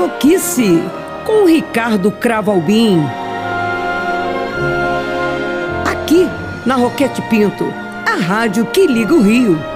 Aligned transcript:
Carioquice 0.00 0.82
com 1.26 1.44
Ricardo 1.44 2.10
Cravalbim. 2.10 3.02
Aqui 5.84 6.26
na 6.64 6.76
Roquete 6.76 7.20
Pinto, 7.28 7.66
a 8.06 8.14
rádio 8.14 8.64
que 8.64 8.86
liga 8.86 9.12
o 9.12 9.20
Rio. 9.20 9.69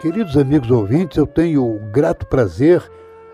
Queridos 0.00 0.36
amigos 0.36 0.70
ouvintes, 0.70 1.18
eu 1.18 1.26
tenho 1.26 1.74
o 1.74 1.90
grato 1.90 2.24
prazer 2.24 2.88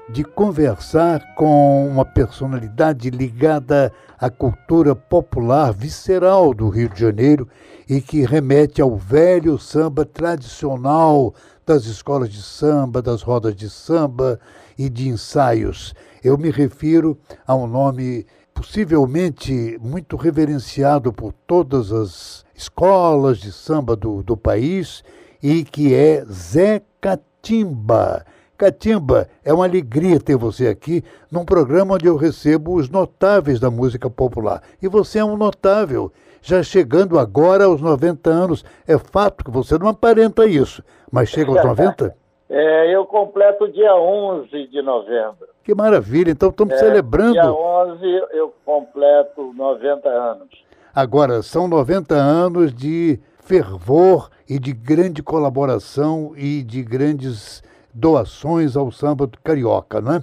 de 0.08 0.24
conversar 0.24 1.34
com 1.34 1.86
uma 1.86 2.06
personalidade 2.06 3.10
ligada 3.10 3.92
à 4.18 4.30
cultura 4.30 4.96
popular 4.96 5.74
visceral 5.74 6.54
do 6.54 6.70
Rio 6.70 6.88
de 6.88 6.98
Janeiro 6.98 7.46
e 7.86 8.00
que 8.00 8.24
remete 8.24 8.80
ao 8.80 8.96
velho 8.96 9.58
samba 9.58 10.06
tradicional 10.06 11.34
das 11.66 11.84
escolas 11.84 12.30
de 12.30 12.40
samba, 12.40 13.02
das 13.02 13.20
rodas 13.20 13.54
de 13.54 13.68
samba 13.68 14.40
e 14.78 14.88
de 14.88 15.10
ensaios. 15.10 15.94
Eu 16.22 16.38
me 16.38 16.50
refiro 16.50 17.18
a 17.46 17.54
um 17.54 17.66
nome 17.66 18.26
possivelmente 18.54 19.78
muito 19.82 20.16
reverenciado 20.16 21.12
por 21.12 21.34
todas 21.46 21.92
as 21.92 22.42
escolas 22.54 23.36
de 23.36 23.52
samba 23.52 23.94
do, 23.94 24.22
do 24.22 24.34
país 24.34 25.04
e 25.44 25.62
que 25.62 25.94
é 25.94 26.24
Zé 26.24 26.80
Catimba. 27.02 28.24
Catimba, 28.56 29.28
é 29.44 29.52
uma 29.52 29.66
alegria 29.66 30.18
ter 30.18 30.36
você 30.36 30.68
aqui 30.68 31.04
num 31.30 31.44
programa 31.44 31.96
onde 31.96 32.06
eu 32.06 32.16
recebo 32.16 32.76
os 32.76 32.88
notáveis 32.88 33.60
da 33.60 33.70
música 33.70 34.08
popular. 34.08 34.62
E 34.80 34.88
você 34.88 35.18
é 35.18 35.24
um 35.24 35.36
notável, 35.36 36.10
já 36.40 36.62
chegando 36.62 37.18
agora 37.18 37.66
aos 37.66 37.82
90 37.82 38.30
anos. 38.30 38.64
É 38.88 38.96
fato 38.96 39.44
que 39.44 39.50
você 39.50 39.76
não 39.78 39.88
aparenta 39.88 40.46
isso, 40.46 40.82
mas 41.12 41.28
chega 41.28 41.50
aos 41.50 41.62
90? 41.62 42.16
É, 42.46 42.94
eu 42.94 43.06
completo 43.06 43.66
dia 43.72 43.96
11 43.96 44.68
de 44.68 44.82
novembro. 44.82 45.48
Que 45.64 45.74
maravilha, 45.74 46.30
então 46.30 46.50
estamos 46.50 46.74
É, 46.74 46.78
celebrando. 46.78 47.32
Dia 47.32 47.50
11 47.50 48.04
eu 48.32 48.54
completo 48.64 49.52
90 49.56 50.08
anos. 50.08 50.48
Agora, 50.94 51.42
são 51.42 51.66
90 51.66 52.14
anos 52.14 52.72
de 52.72 53.18
fervor 53.40 54.28
e 54.48 54.58
de 54.58 54.72
grande 54.72 55.22
colaboração 55.22 56.32
e 56.36 56.62
de 56.62 56.82
grandes 56.82 57.62
doações 57.92 58.76
ao 58.76 58.90
samba 58.90 59.30
carioca, 59.42 60.00
não 60.00 60.14
é? 60.14 60.22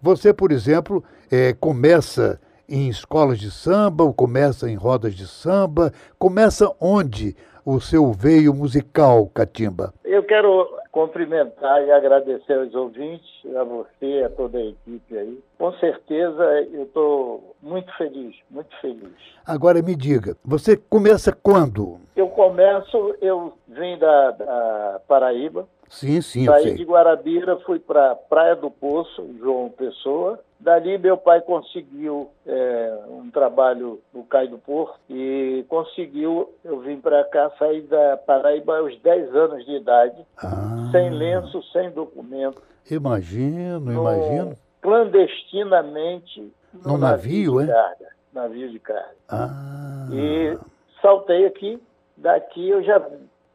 Você, 0.00 0.32
por 0.32 0.50
exemplo, 0.50 1.02
eh, 1.30 1.54
começa 1.58 2.40
em 2.68 2.88
escolas 2.88 3.38
de 3.38 3.50
samba, 3.50 4.02
ou 4.02 4.12
começa 4.12 4.68
em 4.68 4.74
rodas 4.74 5.14
de 5.14 5.26
samba, 5.26 5.92
começa 6.18 6.72
onde 6.80 7.36
o 7.64 7.80
seu 7.80 8.12
veio 8.12 8.52
musical, 8.54 9.26
Catimba? 9.26 9.92
Eu 10.04 10.22
quero 10.24 10.66
cumprimentar 10.92 11.82
e 11.82 11.90
agradecer 11.90 12.52
aos 12.52 12.74
ouvintes, 12.74 13.26
a 13.56 13.64
você, 13.64 14.22
a 14.24 14.28
toda 14.28 14.58
a 14.58 14.64
equipe 14.64 15.18
aí. 15.18 15.42
Com 15.58 15.72
certeza 15.78 16.44
eu 16.70 16.82
estou 16.82 17.56
muito 17.62 17.90
feliz, 17.96 18.36
muito 18.50 18.78
feliz. 18.80 19.10
Agora 19.44 19.80
me 19.82 19.96
diga, 19.96 20.36
você 20.44 20.76
começa 20.76 21.32
quando? 21.32 21.98
Eu 22.14 22.28
começo, 22.28 23.16
eu 23.22 23.54
vim 23.66 23.98
da, 23.98 24.30
da 24.32 25.00
Paraíba, 25.08 25.66
Sim, 25.92 26.20
sim, 26.22 26.46
saí 26.46 26.74
de 26.74 26.84
Guarabira, 26.84 27.58
fui 27.60 27.78
para 27.78 28.14
Praia 28.16 28.56
do 28.56 28.70
Poço, 28.70 29.28
João 29.38 29.68
Pessoa. 29.68 30.40
Dali 30.58 30.96
meu 30.96 31.16
pai 31.18 31.40
conseguiu 31.42 32.30
é, 32.46 32.98
um 33.08 33.30
trabalho 33.30 34.00
no 34.14 34.24
Cais 34.24 34.48
do 34.48 34.56
Porto 34.58 34.98
e 35.10 35.64
conseguiu, 35.68 36.50
eu 36.64 36.80
vim 36.80 36.98
para 36.98 37.22
cá, 37.24 37.50
saí 37.58 37.82
da 37.82 38.16
Paraíba 38.16 38.78
aos 38.78 38.98
10 39.02 39.34
anos 39.36 39.64
de 39.66 39.72
idade, 39.76 40.16
Ah, 40.42 40.88
sem 40.90 41.10
lenço, 41.10 41.62
sem 41.72 41.90
documento, 41.90 42.62
Imagino, 42.90 43.80
no- 43.80 43.92
imagino. 43.92 44.56
clandestinamente 44.80 46.52
Num 46.84 46.96
navio, 46.96 47.58
de 47.58 47.70
é? 47.70 47.72
carga, 47.72 48.06
navio 48.32 48.70
de 48.70 48.78
carga. 48.78 49.14
Ah, 49.28 50.06
E 50.10 50.58
saltei 51.00 51.44
aqui, 51.46 51.80
daqui 52.16 52.68
eu 52.68 52.82
já, 52.82 53.00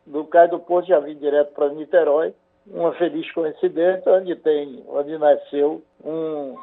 do 0.08 0.26
Cais 0.26 0.50
do 0.50 0.60
Porto, 0.60 0.88
já 0.88 1.00
vim 1.00 1.16
direto 1.16 1.54
para 1.54 1.70
Niterói, 1.70 2.34
uma 2.66 2.94
feliz 2.94 3.30
coincidência, 3.32 4.12
onde 4.12 4.36
tem, 4.36 4.84
onde 4.88 5.18
nasceu 5.18 5.82
um, 6.04 6.56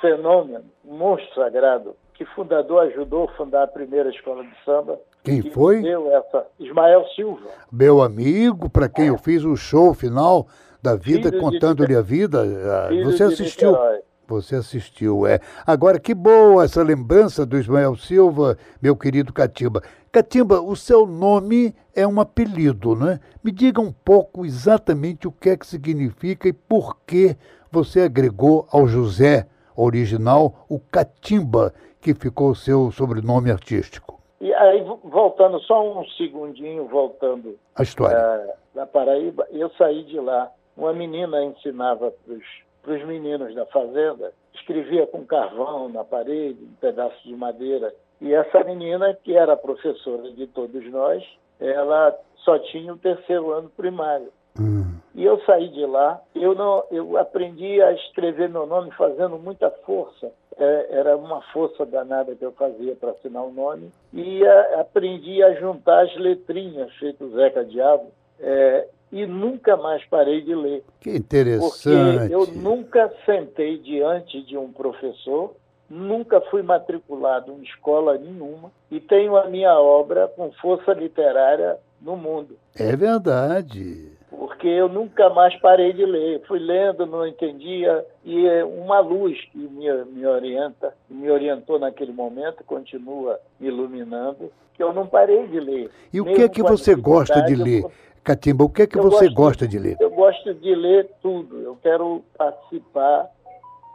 fenômeno, 0.00 0.64
um 0.84 0.96
monstro 0.96 1.34
sagrado, 1.34 1.94
que 2.14 2.24
fundador 2.24 2.82
ajudou 2.82 3.24
a 3.24 3.32
fundar 3.32 3.62
a 3.64 3.68
primeira 3.68 4.10
escola 4.10 4.42
de 4.42 4.64
samba. 4.64 4.98
Quem 5.22 5.42
que 5.42 5.50
foi? 5.50 5.82
Deu 5.82 6.10
essa, 6.10 6.46
Ismael 6.58 7.06
Silva. 7.14 7.48
Meu 7.70 8.02
amigo, 8.02 8.68
para 8.68 8.88
quem 8.88 9.08
eu 9.08 9.18
fiz 9.18 9.44
o 9.44 9.56
show 9.56 9.94
final 9.94 10.46
da 10.82 10.96
vida, 10.96 11.30
contando-lhe 11.38 11.94
a 11.94 12.00
vida, 12.00 12.42
ah, 12.42 12.88
filho 12.88 13.12
você 13.12 13.24
assistiu. 13.24 13.72
Niterói. 13.72 14.00
Você 14.30 14.54
assistiu, 14.56 15.26
é. 15.26 15.40
Agora, 15.66 15.98
que 15.98 16.14
boa 16.14 16.64
essa 16.64 16.82
lembrança 16.84 17.44
do 17.44 17.58
Ismael 17.58 17.96
Silva, 17.96 18.56
meu 18.80 18.96
querido 18.96 19.32
Catimba. 19.32 19.82
Catimba, 20.12 20.60
o 20.60 20.76
seu 20.76 21.04
nome 21.04 21.74
é 21.94 22.06
um 22.06 22.20
apelido, 22.20 22.94
não 22.94 23.08
é? 23.10 23.20
Me 23.42 23.50
diga 23.50 23.80
um 23.80 23.92
pouco 23.92 24.46
exatamente 24.46 25.26
o 25.26 25.32
que 25.32 25.50
é 25.50 25.56
que 25.56 25.66
significa 25.66 26.48
e 26.48 26.52
por 26.52 26.96
que 27.06 27.36
você 27.72 28.02
agregou 28.02 28.66
ao 28.70 28.86
José 28.86 29.46
original 29.76 30.64
o 30.68 30.78
Catimba, 30.78 31.72
que 32.00 32.14
ficou 32.14 32.50
o 32.50 32.54
seu 32.56 32.90
sobrenome 32.92 33.50
artístico. 33.50 34.20
E 34.40 34.52
aí, 34.54 34.82
vo- 34.82 35.00
voltando 35.04 35.58
só 35.60 36.00
um 36.00 36.04
segundinho, 36.16 36.86
voltando 36.86 37.56
A 37.76 37.82
história. 37.82 38.16
da, 38.16 38.46
da 38.74 38.86
Paraíba, 38.86 39.46
eu 39.50 39.70
saí 39.76 40.04
de 40.04 40.18
lá. 40.20 40.48
Uma 40.76 40.92
menina 40.94 41.44
ensinava 41.44 42.10
para 42.10 42.34
os 42.34 42.42
meninos 42.86 43.54
da 43.54 43.66
fazenda, 43.66 44.32
escrevia 44.54 45.06
com 45.06 45.24
carvão 45.24 45.88
na 45.88 46.04
parede, 46.04 46.62
um 46.62 46.74
pedaço 46.80 47.16
de 47.24 47.34
madeira. 47.34 47.92
E 48.20 48.34
essa 48.34 48.62
menina, 48.64 49.16
que 49.22 49.34
era 49.34 49.56
professora 49.56 50.30
de 50.32 50.46
todos 50.46 50.84
nós, 50.90 51.24
ela 51.58 52.16
só 52.36 52.58
tinha 52.58 52.92
o 52.92 52.98
terceiro 52.98 53.50
ano 53.52 53.70
primário. 53.70 54.28
Hum. 54.58 54.98
E 55.14 55.24
eu 55.24 55.40
saí 55.44 55.68
de 55.68 55.84
lá, 55.86 56.20
eu 56.34 56.54
não, 56.54 56.84
eu 56.90 57.16
aprendi 57.18 57.80
a 57.82 57.92
escrever 57.92 58.48
meu 58.48 58.66
nome 58.66 58.90
fazendo 58.92 59.38
muita 59.38 59.70
força. 59.84 60.30
É, 60.56 60.86
era 60.90 61.16
uma 61.16 61.40
força 61.52 61.86
danada 61.86 62.34
que 62.34 62.44
eu 62.44 62.52
fazia 62.52 62.94
para 62.94 63.10
assinar 63.10 63.42
o 63.44 63.52
nome. 63.52 63.90
E 64.12 64.46
a- 64.46 64.80
aprendi 64.80 65.42
a 65.42 65.54
juntar 65.54 66.04
as 66.04 66.14
letrinhas, 66.16 66.92
feito 66.96 67.30
Zeca 67.30 67.64
Diabo, 67.64 68.06
é, 68.38 68.86
e 69.12 69.26
nunca 69.26 69.76
mais 69.76 70.04
parei 70.06 70.40
de 70.40 70.54
ler. 70.54 70.82
Que 71.00 71.10
Porque 71.10 71.16
interessante. 71.16 72.32
eu 72.32 72.46
nunca 72.46 73.12
sentei 73.26 73.78
diante 73.78 74.42
de 74.42 74.56
um 74.56 74.70
professor, 74.72 75.54
nunca 75.88 76.40
fui 76.42 76.62
matriculado 76.62 77.52
em 77.52 77.62
escola 77.62 78.16
nenhuma 78.16 78.70
e 78.90 79.00
tenho 79.00 79.36
a 79.36 79.46
minha 79.48 79.74
obra 79.78 80.28
com 80.28 80.52
força 80.52 80.92
literária 80.92 81.76
no 82.00 82.16
mundo 82.16 82.56
É 82.78 82.94
verdade. 82.96 84.12
porque 84.30 84.68
eu 84.68 84.88
nunca 84.88 85.28
mais 85.30 85.54
parei 85.60 85.92
de 85.92 86.04
ler. 86.06 86.40
Fui 86.46 86.58
lendo, 86.60 87.04
não 87.06 87.26
entendia, 87.26 88.04
e 88.24 88.46
é 88.46 88.64
uma 88.64 89.00
luz 89.00 89.36
que 89.50 89.58
me, 89.58 89.92
me 90.04 90.24
orienta, 90.26 90.94
me 91.10 91.28
orientou 91.30 91.78
naquele 91.78 92.12
momento, 92.12 92.62
continua 92.64 93.38
me 93.58 93.66
iluminando, 93.68 94.50
que 94.74 94.82
eu 94.82 94.92
não 94.94 95.06
parei 95.06 95.46
de 95.48 95.58
ler. 95.60 95.90
E 96.12 96.20
o 96.20 96.24
que 96.24 96.42
é 96.42 96.48
que 96.48 96.62
você 96.62 96.94
gosta 96.94 97.42
de 97.42 97.54
ler? 97.56 97.82
eu- 97.82 97.92
Catimba, 98.24 98.64
o 98.64 98.68
que 98.68 98.82
é 98.82 98.86
que 98.86 98.98
eu 98.98 99.02
você 99.04 99.28
gosta 99.28 99.66
de 99.66 99.78
ler? 99.78 99.96
Eu 100.00 100.10
gosto 100.10 100.52
de 100.54 100.74
ler 100.74 101.08
tudo, 101.22 101.58
eu 101.60 101.76
quero 101.82 102.22
participar 102.36 103.28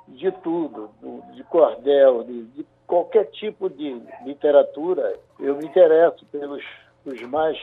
de 0.07 0.31
tudo, 0.31 0.89
do- 1.01 1.21
de 1.33 1.43
cordel, 1.43 2.23
de, 2.23 2.43
de 2.45 2.65
qualquer 2.87 3.25
tipo 3.31 3.69
de 3.69 4.01
literatura. 4.25 5.13
Eu 5.39 5.55
me 5.57 5.65
interesso 5.65 6.25
pelos 6.31 6.63
os 7.05 7.21
mais 7.23 7.57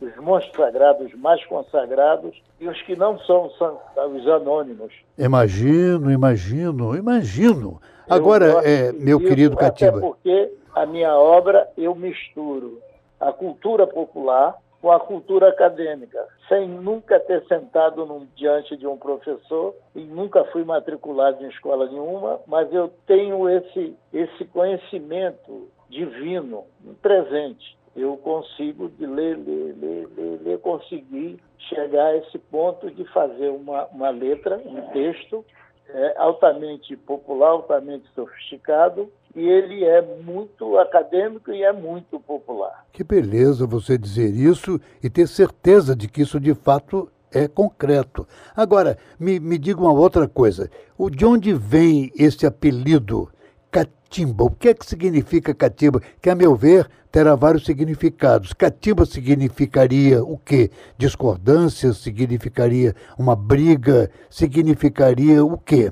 os 0.00 0.14
monstros 0.16 0.56
sagrados 0.56 1.12
mais 1.14 1.44
consagrados 1.46 2.40
e 2.60 2.68
os 2.68 2.80
que 2.82 2.94
não 2.94 3.18
são, 3.20 3.50
são 3.58 3.80
os 4.14 4.26
anônimos. 4.28 4.92
Imagino, 5.18 6.10
imagino, 6.10 6.96
imagino. 6.96 7.80
Eu 8.08 8.14
Agora, 8.14 8.46
é, 8.68 8.92
meu 8.92 9.18
disso, 9.18 9.28
querido 9.28 9.54
Até 9.54 9.64
Catiba, 9.64 10.00
porque 10.00 10.52
a 10.74 10.86
minha 10.86 11.16
obra 11.16 11.68
eu 11.76 11.94
misturo 11.94 12.78
a 13.18 13.32
cultura 13.32 13.86
popular 13.86 14.56
com 14.82 14.90
a 14.90 14.98
cultura 14.98 15.48
acadêmica, 15.48 16.26
sem 16.48 16.68
nunca 16.68 17.20
ter 17.20 17.44
sentado 17.46 18.04
num- 18.04 18.26
diante 18.34 18.76
de 18.76 18.84
um 18.84 18.96
professor 18.96 19.74
e 19.94 20.00
nunca 20.00 20.44
fui 20.46 20.64
matriculado 20.64 21.42
em 21.44 21.48
escola 21.48 21.86
nenhuma, 21.88 22.40
mas 22.48 22.70
eu 22.74 22.92
tenho 23.06 23.48
esse, 23.48 23.96
esse 24.12 24.44
conhecimento 24.46 25.68
divino, 25.88 26.64
um 26.84 26.94
presente. 26.94 27.78
eu 27.94 28.16
consigo 28.16 28.88
de 28.88 29.06
ler, 29.06 29.36
ler, 29.36 29.76
ler, 29.78 30.08
ler, 30.16 30.40
ler, 30.42 30.58
conseguir 30.60 31.38
chegar 31.58 32.06
a 32.06 32.16
esse 32.16 32.38
ponto 32.38 32.90
de 32.90 33.04
fazer 33.12 33.50
uma, 33.50 33.84
uma 33.88 34.08
letra, 34.10 34.56
um 34.64 34.80
texto 34.92 35.44
é, 35.90 36.14
altamente 36.16 36.96
popular, 36.96 37.50
altamente 37.50 38.08
sofisticado, 38.14 39.12
e 39.34 39.48
ele 39.48 39.84
é 39.84 40.02
muito 40.02 40.78
acadêmico 40.78 41.52
e 41.52 41.62
é 41.62 41.72
muito 41.72 42.20
popular. 42.20 42.84
Que 42.92 43.02
beleza 43.02 43.66
você 43.66 43.96
dizer 43.96 44.34
isso 44.34 44.80
e 45.02 45.08
ter 45.08 45.26
certeza 45.26 45.96
de 45.96 46.08
que 46.08 46.22
isso 46.22 46.38
de 46.38 46.54
fato 46.54 47.10
é 47.32 47.48
concreto. 47.48 48.26
Agora, 48.54 48.98
me, 49.18 49.40
me 49.40 49.56
diga 49.56 49.80
uma 49.80 49.92
outra 49.92 50.28
coisa. 50.28 50.70
O, 50.98 51.08
de 51.08 51.24
onde 51.24 51.54
vem 51.54 52.12
esse 52.14 52.46
apelido 52.46 53.28
catimba? 53.70 54.44
O 54.44 54.50
que 54.50 54.68
é 54.68 54.74
que 54.74 54.84
significa 54.84 55.54
catimba? 55.54 56.00
Que, 56.20 56.28
a 56.28 56.34
meu 56.34 56.54
ver, 56.54 56.86
terá 57.10 57.34
vários 57.34 57.64
significados. 57.64 58.52
Catimba 58.52 59.06
significaria 59.06 60.22
o 60.22 60.36
quê? 60.36 60.70
Discordância? 60.98 61.94
Significaria 61.94 62.94
uma 63.18 63.34
briga? 63.34 64.10
Significaria 64.28 65.42
o 65.42 65.56
quê? 65.56 65.90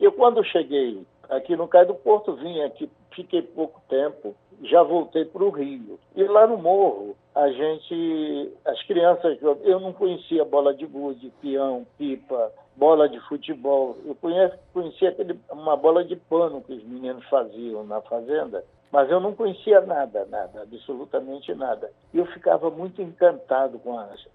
Eu, 0.00 0.10
quando 0.12 0.42
cheguei 0.44 1.06
aqui 1.30 1.56
no 1.56 1.68
Cais 1.68 1.86
do 1.86 1.94
Porto, 1.94 2.34
vim 2.34 2.60
aqui, 2.60 2.90
fiquei 3.14 3.42
pouco 3.42 3.80
tempo, 3.88 4.34
já 4.62 4.82
voltei 4.82 5.24
para 5.24 5.44
o 5.44 5.50
Rio. 5.50 5.98
E 6.14 6.22
lá 6.24 6.46
no 6.46 6.58
morro, 6.58 7.16
a 7.34 7.48
gente, 7.50 8.52
as 8.64 8.82
crianças, 8.82 9.38
eu 9.40 9.80
não 9.80 9.92
conhecia 9.92 10.44
bola 10.44 10.74
de 10.74 10.84
gude, 10.86 11.32
peão, 11.40 11.86
pipa, 11.96 12.52
bola 12.76 13.08
de 13.08 13.18
futebol. 13.20 13.96
Eu 14.04 14.14
conhecia, 14.16 14.58
conhecia 14.72 15.08
aquele, 15.10 15.38
uma 15.50 15.76
bola 15.76 16.04
de 16.04 16.16
pano 16.16 16.62
que 16.62 16.74
os 16.74 16.84
meninos 16.84 17.24
faziam 17.28 17.84
na 17.84 18.00
fazenda, 18.02 18.64
mas 18.92 19.08
eu 19.10 19.20
não 19.20 19.34
conhecia 19.34 19.80
nada, 19.80 20.26
nada, 20.26 20.62
absolutamente 20.62 21.54
nada. 21.54 21.90
E 22.12 22.18
eu 22.18 22.26
ficava 22.26 22.70
muito 22.70 23.00
encantado 23.00 23.78
com 23.78 23.98
as, 23.98 24.26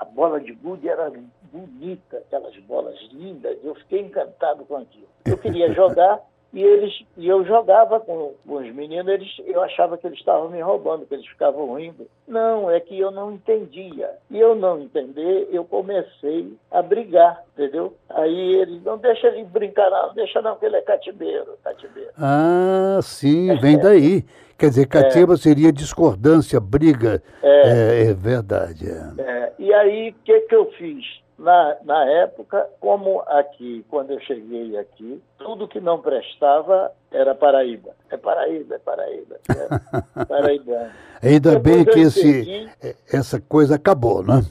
a 0.00 0.04
bola 0.06 0.40
de 0.40 0.52
gude 0.52 0.88
era 0.88 1.12
bonita, 1.52 2.16
aquelas 2.16 2.56
bolas 2.60 2.98
lindas. 3.12 3.58
Eu 3.62 3.74
fiquei 3.74 4.00
encantado 4.00 4.64
com 4.64 4.76
aquilo. 4.76 5.06
Eu 5.26 5.36
queria 5.36 5.70
jogar 5.74 6.20
e 6.54 6.62
eles 6.62 7.04
e 7.18 7.28
eu 7.28 7.44
jogava 7.44 8.00
com, 8.00 8.32
com 8.46 8.54
os 8.56 8.74
meninos, 8.74 9.12
eles, 9.12 9.28
eu 9.46 9.62
achava 9.62 9.98
que 9.98 10.06
eles 10.06 10.18
estavam 10.18 10.48
me 10.48 10.60
roubando, 10.60 11.04
que 11.04 11.14
eles 11.14 11.26
ficavam 11.26 11.74
rindo. 11.74 12.08
Não, 12.26 12.70
é 12.70 12.80
que 12.80 12.98
eu 12.98 13.10
não 13.10 13.32
entendia. 13.32 14.10
E 14.30 14.38
eu 14.38 14.54
não 14.54 14.80
entender, 14.80 15.48
eu 15.52 15.64
comecei 15.64 16.56
a 16.70 16.80
brigar, 16.80 17.44
entendeu? 17.52 17.94
Aí 18.08 18.56
eles, 18.56 18.82
não 18.82 18.96
deixa 18.96 19.28
ele 19.28 19.44
brincar 19.44 19.90
não, 19.90 20.14
deixa 20.14 20.40
não, 20.40 20.56
que 20.56 20.64
ele 20.64 20.76
é 20.76 20.82
cativeiro, 20.82 21.58
cativeiro. 21.62 22.10
Ah, 22.18 22.98
sim, 23.02 23.54
vem 23.58 23.76
daí. 23.78 24.24
Quer 24.60 24.68
dizer, 24.68 24.86
cativa 24.88 25.32
é. 25.32 25.36
seria 25.38 25.72
discordância, 25.72 26.60
briga. 26.60 27.22
É, 27.42 27.48
é, 27.48 28.10
é 28.10 28.12
verdade. 28.12 28.90
É. 28.90 29.22
é 29.22 29.52
e 29.58 29.72
aí, 29.72 30.10
o 30.10 30.14
que, 30.22 30.40
que 30.40 30.54
eu 30.54 30.70
fiz? 30.72 31.02
Na, 31.38 31.76
na 31.82 32.04
época, 32.04 32.68
como 32.78 33.22
aqui, 33.26 33.82
quando 33.88 34.10
eu 34.10 34.20
cheguei 34.20 34.76
aqui, 34.76 35.22
tudo 35.38 35.66
que 35.66 35.80
não 35.80 36.02
prestava 36.02 36.92
era 37.10 37.34
Paraíba. 37.34 37.92
É 38.10 38.18
Paraíba, 38.18 38.74
é 38.74 38.78
Paraíba. 38.78 39.36
É 39.48 40.24
Paraíba. 40.28 40.90
Ainda 41.22 41.58
Depois 41.58 41.62
bem 41.62 41.84
que 41.86 42.00
esse, 42.00 42.68
essa 43.10 43.40
coisa 43.40 43.76
acabou, 43.76 44.22
né? 44.22 44.42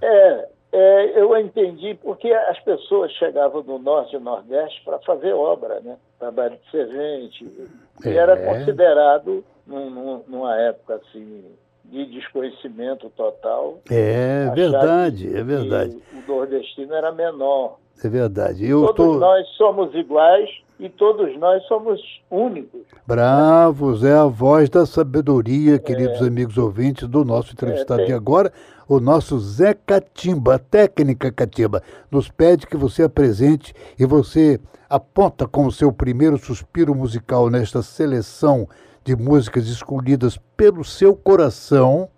É, 0.00 0.39
é, 0.80 1.20
eu 1.20 1.36
entendi 1.36 1.94
porque 2.02 2.32
as 2.32 2.58
pessoas 2.60 3.10
chegavam 3.12 3.62
do 3.62 3.78
norte 3.78 4.16
e 4.16 4.18
nordeste 4.18 4.82
para 4.84 4.98
fazer 5.00 5.32
obra, 5.32 5.80
né? 5.80 5.96
Trabalho 6.18 6.56
de 6.56 6.70
servente. 6.70 7.46
É. 8.04 8.08
E 8.08 8.16
era 8.16 8.36
considerado, 8.36 9.44
num, 9.66 10.22
numa 10.26 10.56
época 10.58 10.94
assim, 10.96 11.44
de 11.84 12.06
desconhecimento 12.06 13.10
total. 13.10 13.80
É 13.90 14.50
verdade, 14.54 15.36
é 15.36 15.42
verdade. 15.42 16.02
O 16.14 16.32
nordestino 16.32 16.94
era 16.94 17.12
menor. 17.12 17.76
É 18.02 18.08
verdade. 18.08 18.66
Eu 18.66 18.86
todos 18.94 19.14
tô... 19.14 19.18
nós 19.18 19.46
somos 19.56 19.94
iguais 19.94 20.48
e 20.80 20.88
todos 20.88 21.38
nós 21.38 21.62
somos 21.64 22.00
únicos. 22.30 22.80
Bravos, 23.06 24.02
é 24.02 24.14
a 24.14 24.24
voz 24.24 24.70
da 24.70 24.86
sabedoria, 24.86 25.78
queridos 25.78 26.22
é. 26.22 26.26
amigos 26.26 26.56
ouvintes, 26.56 27.06
do 27.06 27.22
nosso 27.22 27.52
entrevistado 27.52 28.00
é, 28.00 28.06
de 28.06 28.12
agora, 28.14 28.50
o 28.88 28.98
nosso 28.98 29.38
Zé 29.38 29.74
Catimba, 29.74 30.54
a 30.54 30.58
técnica 30.58 31.30
Catimba, 31.30 31.82
nos 32.10 32.30
pede 32.30 32.66
que 32.66 32.78
você 32.78 33.02
apresente 33.02 33.74
e 33.98 34.06
você 34.06 34.58
aponta 34.88 35.46
com 35.46 35.66
o 35.66 35.72
seu 35.72 35.92
primeiro 35.92 36.38
suspiro 36.38 36.94
musical 36.94 37.50
nesta 37.50 37.82
seleção 37.82 38.66
de 39.04 39.14
músicas 39.14 39.68
escolhidas 39.68 40.38
pelo 40.56 40.82
seu 40.82 41.14
coração, 41.14 42.08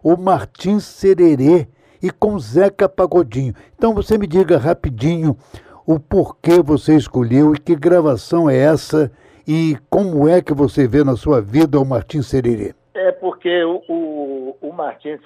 o 0.00 0.16
Martins 0.16 0.84
Sererê 0.84 1.66
e 2.00 2.10
com 2.10 2.38
Zeca 2.38 2.88
Pagodinho. 2.88 3.54
Então 3.76 3.94
você 3.94 4.16
me 4.16 4.26
diga 4.26 4.58
rapidinho 4.58 5.36
o 5.86 5.98
porquê 5.98 6.62
você 6.62 6.96
escolheu 6.96 7.54
e 7.54 7.58
que 7.58 7.74
gravação 7.74 8.48
é 8.48 8.56
essa 8.56 9.10
e 9.46 9.76
como 9.90 10.28
é 10.28 10.40
que 10.40 10.54
você 10.54 10.86
vê 10.86 11.02
na 11.02 11.16
sua 11.16 11.40
vida 11.40 11.80
o 11.80 11.84
Martins 11.84 12.26
Sererê. 12.26 12.74
É 12.94 13.10
porque 13.12 13.64
o, 13.64 13.82
o, 13.88 14.56
o 14.60 14.74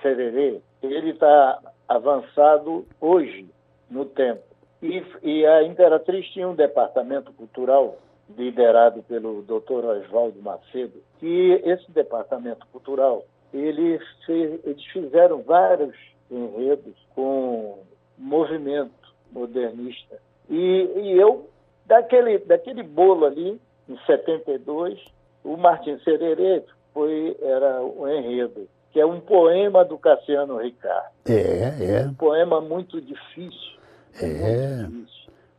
Sererê, 0.00 0.60
ele 0.82 1.10
está 1.10 1.58
avançado 1.88 2.86
hoje 3.00 3.46
no 3.90 4.04
tempo. 4.04 4.42
E, 4.82 5.02
e 5.22 5.46
a 5.46 5.62
Imperatriz 5.62 6.26
tinha 6.28 6.48
um 6.48 6.54
departamento 6.54 7.32
cultural 7.32 7.98
liderado 8.36 9.02
pelo 9.02 9.42
Dr. 9.42 9.84
Oswaldo 9.84 10.42
Macedo, 10.42 11.00
que 11.18 11.60
esse 11.64 11.90
departamento 11.92 12.66
cultural, 12.72 13.24
eles, 13.52 14.02
eles 14.28 14.84
fizeram 14.92 15.42
vários 15.42 15.94
enredos 16.30 16.94
com 17.14 17.78
movimento 18.18 19.14
modernista. 19.30 20.18
E, 20.48 20.90
e 20.96 21.12
eu, 21.12 21.48
daquele, 21.86 22.38
daquele 22.38 22.82
bolo 22.82 23.26
ali, 23.26 23.60
em 23.88 23.98
72, 24.06 24.98
o 25.44 25.56
Martin 25.56 25.98
Sererê 26.04 26.62
foi, 26.92 27.36
era 27.40 27.82
o 27.82 28.08
enredo, 28.08 28.68
que 28.92 29.00
é 29.00 29.06
um 29.06 29.20
poema 29.20 29.84
do 29.84 29.98
Cassiano 29.98 30.58
Ricardo. 30.58 31.10
É, 31.26 32.02
é. 32.02 32.06
Um 32.06 32.14
poema 32.14 32.60
muito 32.60 33.00
difícil. 33.00 33.76
É. 34.20 34.82
Muito 34.82 34.92
difícil. 34.92 35.16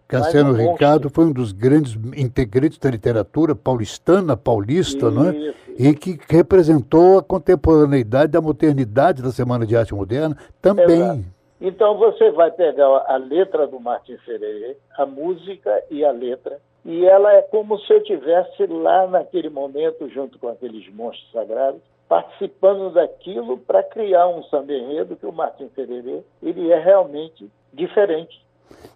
Cassiano 0.08 0.54
Ricardo 0.54 1.10
foi 1.10 1.26
um 1.26 1.34
dos 1.34 1.52
grandes 1.52 1.98
integrantes 2.16 2.80
da 2.80 2.90
literatura 2.90 3.54
paulistana, 3.54 4.38
paulista, 4.38 5.12
não 5.12 5.30
é? 5.30 5.54
E 5.78 5.94
que 5.94 6.18
representou 6.30 7.20
a 7.20 7.24
contemporaneidade 7.24 8.32
da 8.32 8.40
modernidade 8.40 9.22
da 9.22 9.32
Semana 9.32 9.66
de 9.66 9.76
Arte 9.76 9.94
Moderna 9.94 10.38
também. 10.62 11.02
Exato. 11.02 11.37
Então 11.60 11.98
você 11.98 12.30
vai 12.32 12.52
pegar 12.52 12.86
a 13.08 13.18
letra 13.18 13.66
do 13.68 13.80
Martin 13.80 14.18
Sererê, 14.26 14.78
a 14.98 15.06
música 15.06 15.84
e 15.90 16.06
a 16.06 16.12
letra, 16.12 16.60
e 16.86 17.06
ela 17.06 17.34
é 17.34 17.42
como 17.42 17.80
se 17.80 17.92
eu 17.92 18.04
tivesse 18.04 18.66
lá 18.68 19.08
naquele 19.08 19.50
momento 19.50 20.08
junto 20.10 20.38
com 20.38 20.48
aqueles 20.48 20.88
monstros 20.94 21.32
sagrados, 21.32 21.82
participando 22.08 22.94
daquilo 22.94 23.58
para 23.58 23.84
criar 23.84 24.28
um 24.28 24.44
samba 24.44 24.74
enredo 24.74 25.16
que 25.16 25.26
o 25.26 25.34
Martin 25.34 25.70
Sererê, 25.76 26.22
ele 26.42 26.72
é 26.72 26.80
realmente 26.80 27.50
diferente 27.74 28.48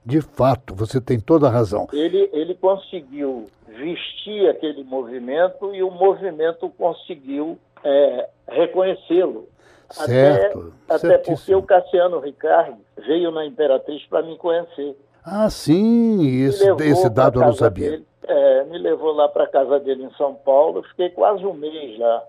de 0.05 0.21
fato, 0.21 0.73
você 0.75 0.99
tem 0.99 1.19
toda 1.19 1.47
a 1.47 1.51
razão. 1.51 1.87
Ele, 1.93 2.29
ele 2.33 2.55
conseguiu 2.55 3.47
vestir 3.67 4.49
aquele 4.49 4.83
movimento 4.83 5.73
e 5.73 5.83
o 5.83 5.91
movimento 5.91 6.69
conseguiu 6.69 7.57
é, 7.83 8.29
reconhecê-lo. 8.47 9.47
Certo. 9.91 10.73
Até, 10.87 11.07
até 11.07 11.17
porque 11.17 11.55
o 11.55 11.63
Cassiano 11.63 12.19
Ricardo 12.19 12.77
veio 13.05 13.31
na 13.31 13.45
Imperatriz 13.45 14.03
para 14.07 14.23
me 14.23 14.37
conhecer. 14.37 14.95
Ah, 15.23 15.49
sim, 15.49 16.43
esse, 16.45 16.67
esse 16.83 17.09
dado 17.09 17.39
eu 17.39 17.45
não 17.45 17.53
sabia. 17.53 17.91
Dele, 17.91 18.05
é, 18.27 18.63
me 18.65 18.77
levou 18.77 19.11
lá 19.13 19.27
para 19.27 19.43
a 19.43 19.47
casa 19.47 19.79
dele 19.79 20.05
em 20.05 20.11
São 20.13 20.33
Paulo, 20.33 20.83
fiquei 20.83 21.09
quase 21.09 21.45
um 21.45 21.53
mês 21.53 21.97
lá, 21.99 22.23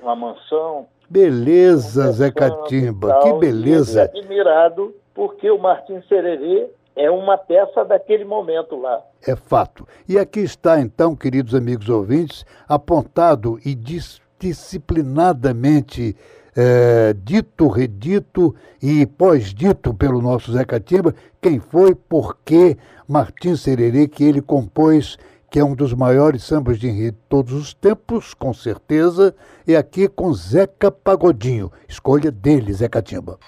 numa 0.00 0.14
mansão. 0.14 0.86
Beleza, 1.08 2.12
Zé 2.12 2.30
Catimba, 2.30 3.08
tal, 3.08 3.22
que 3.22 3.32
beleza. 3.34 4.02
admirado 4.02 4.94
porque 5.14 5.50
o 5.50 5.58
Martim 5.58 6.02
Sererê 6.08 6.68
é 6.94 7.10
uma 7.10 7.38
peça 7.38 7.84
daquele 7.84 8.24
momento 8.24 8.78
lá. 8.80 9.02
É 9.26 9.34
fato. 9.36 9.86
E 10.08 10.18
aqui 10.18 10.40
está, 10.40 10.80
então, 10.80 11.16
queridos 11.16 11.54
amigos 11.54 11.88
ouvintes, 11.88 12.44
apontado 12.68 13.58
e 13.64 13.74
dis 13.74 14.20
disciplinadamente 14.38 16.14
é, 16.56 17.14
dito, 17.22 17.68
redito 17.68 18.54
e 18.82 19.04
pós-dito 19.04 19.92
pelo 19.92 20.22
nosso 20.22 20.52
Zé 20.52 20.64
Catimba 20.64 21.14
quem 21.40 21.60
foi, 21.60 21.94
por 21.94 22.38
que 22.44 22.76
Martim 23.06 23.54
Sererê, 23.54 24.08
que 24.08 24.24
ele 24.24 24.40
compôs, 24.40 25.18
que 25.50 25.60
é 25.60 25.64
um 25.64 25.74
dos 25.74 25.92
maiores 25.92 26.42
sambas 26.42 26.78
de 26.78 26.88
enredo 26.88 27.16
de 27.18 27.22
todos 27.28 27.52
os 27.52 27.74
tempos, 27.74 28.34
com 28.34 28.52
certeza, 28.52 29.34
e 29.66 29.76
aqui 29.76 30.08
com 30.08 30.32
Zeca 30.32 30.90
Pagodinho. 30.90 31.70
Escolha 31.86 32.32
dele, 32.32 32.72
Zé 32.72 32.88
Catimba. 32.88 33.38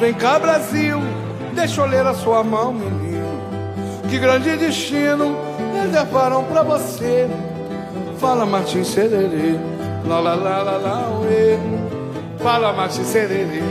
Vem 0.00 0.14
cá, 0.14 0.38
Brasil, 0.38 0.98
deixa 1.54 1.80
eu 1.80 1.86
ler 1.86 2.06
a 2.06 2.14
sua 2.14 2.42
mão. 2.42 3.01
Que 4.12 4.18
grande 4.18 4.58
destino 4.58 5.38
reservaram 5.72 6.44
pra 6.44 6.62
você. 6.62 7.26
Fala 8.18 8.44
Martim 8.44 8.84
Sererê, 8.84 9.58
lá 10.06 10.20
lá 10.20 10.34
lá 10.34 10.62
lá 10.62 10.76
lá 10.76 11.18
uê. 11.18 11.56
Fala 12.42 12.74
Martim 12.74 13.04
Sererê, 13.04 13.62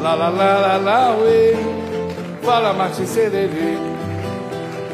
lá 0.00 0.14
lá 0.14 0.28
lá 0.28 0.56
lá 0.56 0.76
lá 0.76 1.16
uê. 1.16 1.56
Fala 2.44 2.72
Martim 2.74 3.06
Sererê. 3.06 3.76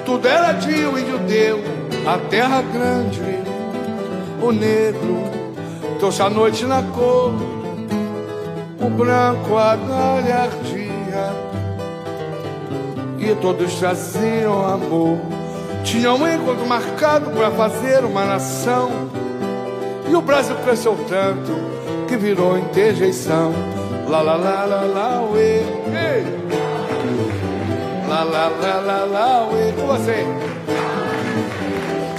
Tudo 0.06 0.26
era 0.26 0.52
de 0.52 0.72
o 0.86 0.98
índio 0.98 1.18
deu, 1.28 1.60
a 2.06 2.16
terra 2.30 2.62
grande, 2.62 3.20
o 4.40 4.52
negro 4.52 5.22
trouxe 5.98 6.22
a 6.22 6.30
noite 6.30 6.64
na 6.64 6.82
cor, 6.82 7.34
o 8.80 8.88
branco 8.88 9.54
a 9.54 9.76
galhardia, 9.76 10.83
e 13.30 13.34
todos 13.36 13.74
traziam 13.74 14.66
amor. 14.66 15.18
Tinha 15.84 16.12
um 16.12 16.26
encontro 16.26 16.66
marcado 16.66 17.30
para 17.30 17.50
fazer 17.50 18.04
uma 18.04 18.24
nação, 18.24 18.90
e 20.08 20.14
o 20.14 20.20
Brasil 20.20 20.56
cresceu 20.64 20.96
tanto 21.08 21.52
que 22.06 22.16
virou 22.16 22.58
interjeição. 22.58 23.52
Lá, 24.08 24.20
lá, 24.20 24.36
lá, 24.36 24.64
lá, 24.64 24.82
lá, 24.82 25.22
uê. 25.32 25.60
Ei. 25.60 26.24
Lá, 28.08 28.22
lá, 28.22 28.48
lá, 28.48 28.80
lá, 28.80 29.04
lá, 29.04 29.48
uê. 29.50 29.72
Com 29.72 29.86
você. 29.86 30.26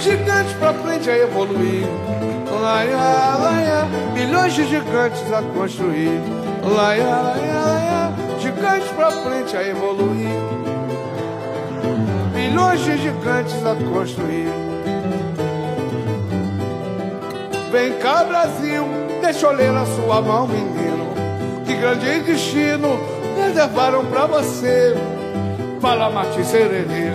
Gigantes 0.00 0.52
pra 0.54 0.74
frente 0.74 1.08
a 1.08 1.16
evoluir. 1.16 1.86
Lá, 2.60 2.82
lá, 2.82 3.36
lá, 3.36 3.50
lá. 3.50 3.88
Milhões 4.12 4.52
de 4.54 4.66
gigantes 4.68 5.32
a 5.32 5.42
construir. 5.42 6.20
Lá, 6.64 6.94
lá, 6.94 7.20
lá, 7.22 7.36
lá. 7.36 8.12
Gigantes 8.40 8.88
pra 8.90 9.10
frente 9.10 9.56
a 9.56 9.62
evoluir. 9.66 10.65
Milhões 12.56 12.80
de 12.84 12.96
gigantes 12.96 13.66
a 13.66 13.74
construir. 13.92 14.48
Vem 17.70 17.92
cá, 17.98 18.24
Brasil, 18.24 18.82
deixa 19.20 19.46
eu 19.46 19.52
ler 19.52 19.72
na 19.72 19.84
sua 19.84 20.22
mão, 20.22 20.48
menino. 20.48 21.12
Que 21.66 21.74
grande 21.74 22.20
destino 22.20 22.98
reservaram 23.36 24.06
pra 24.06 24.24
você. 24.24 24.94
Fala, 25.82 26.08
Mati 26.08 26.42
Sererê. 26.46 27.10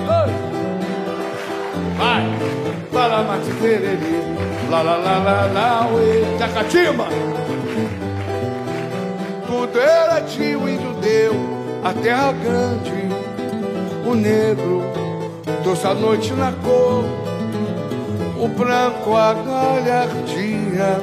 Vai, 1.97 2.23
fala, 2.91 3.23
Mati 3.23 3.51
Sererê. 3.59 3.97
Lá, 4.69 4.83
lá, 4.83 4.97
lá, 4.97 5.17
lá, 5.17 5.49
lá, 5.51 5.87
uê. 5.91 6.37
Tacatimba. 6.37 7.07
Tudo 9.47 9.79
era 9.79 10.21
tio, 10.21 10.69
índio 10.69 10.93
deu, 11.01 11.33
a 11.83 11.91
terra 11.93 12.31
grande, 12.31 13.09
o 14.05 14.13
negro 14.13 15.00
trouxe 15.63 15.87
a 15.87 15.93
noite 15.93 16.33
na 16.33 16.51
cor, 16.51 17.03
o 18.39 18.47
branco 18.47 19.15
a 19.15 19.33
galhardia, 19.33 20.99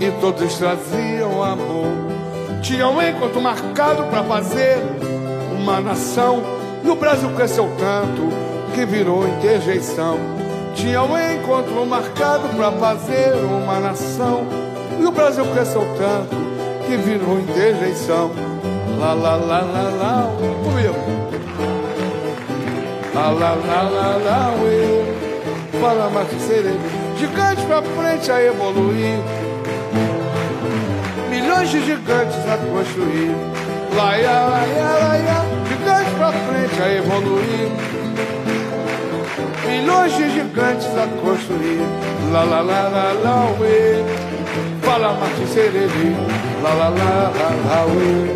e 0.00 0.10
todos 0.20 0.54
traziam 0.54 1.42
amor. 1.42 1.92
Tinha 2.62 2.88
um 2.88 3.00
encontro 3.00 3.40
marcado 3.40 4.04
para 4.04 4.24
fazer 4.24 4.78
uma 5.56 5.80
nação, 5.80 6.42
e 6.82 6.90
o 6.90 6.96
Brasil 6.96 7.30
cresceu 7.30 7.70
tanto 7.78 8.28
que 8.74 8.84
virou 8.84 9.26
interjeição. 9.28 10.18
Tinha 10.74 11.02
um 11.02 11.16
encontro 11.16 11.86
marcado 11.86 12.48
para 12.56 12.72
fazer 12.72 13.34
uma 13.44 13.78
nação, 13.78 14.46
e 14.98 15.04
o 15.04 15.12
Brasil 15.12 15.44
cresceu 15.52 15.86
tanto 15.96 16.36
que 16.86 16.96
virou 16.96 17.38
interjeição. 17.38 18.32
Lá, 18.98 19.12
lá, 19.12 19.36
lá, 19.36 19.60
lá, 19.60 19.90
lá, 19.98 20.30
comigo. 20.64 21.23
Lá, 23.14 23.30
lá, 23.30 23.54
lá, 23.54 24.18
lá, 24.24 24.54
uê. 24.60 25.04
Fala, 25.80 26.10
Marcos 26.10 26.42
Sereno. 26.42 26.80
Gigante 27.16 27.62
pra 27.66 27.80
frente 27.80 28.32
a 28.32 28.42
evoluir. 28.42 29.20
Milhões 31.30 31.70
de 31.70 31.86
gigantes 31.86 32.38
a 32.38 32.56
construir. 32.72 33.36
Lá, 33.94 34.18
ia, 34.18 34.30
lá, 34.30 34.66
ia, 34.66 34.82
lá, 34.82 35.18
ia. 35.18 35.44
Gigante 35.68 36.10
pra 36.16 36.32
frente 36.32 36.82
a 36.82 36.92
evoluir. 36.92 37.70
Milhões 39.64 40.16
de 40.16 40.30
gigantes 40.30 40.88
a 40.98 41.06
construir. 41.22 41.86
Lá, 42.32 42.42
lá, 42.42 42.62
lá, 42.62 42.88
lá, 42.88 43.12
lá, 43.22 43.46
uê. 43.60 44.02
Fala, 44.82 45.12
Martins 45.14 45.50
Sererê. 45.50 46.16
Lá, 46.64 46.74
lá, 46.74 46.88
lá, 46.88 47.32
lá, 47.32 47.50
lá, 47.64 47.86
uê. 47.86 48.34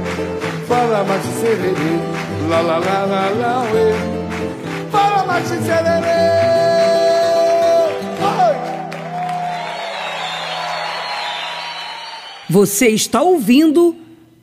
Fala, 0.68 1.02
Martins 1.02 1.34
Sererê. 1.34 1.98
Lá, 2.48 2.60
lá, 2.60 2.78
lá, 2.78 3.04
lá, 3.06 3.30
lá, 3.40 3.64
uê. 3.74 4.18
Sererê. 5.46 6.18
Você 12.50 12.88
está 12.88 13.22
ouvindo 13.22 13.94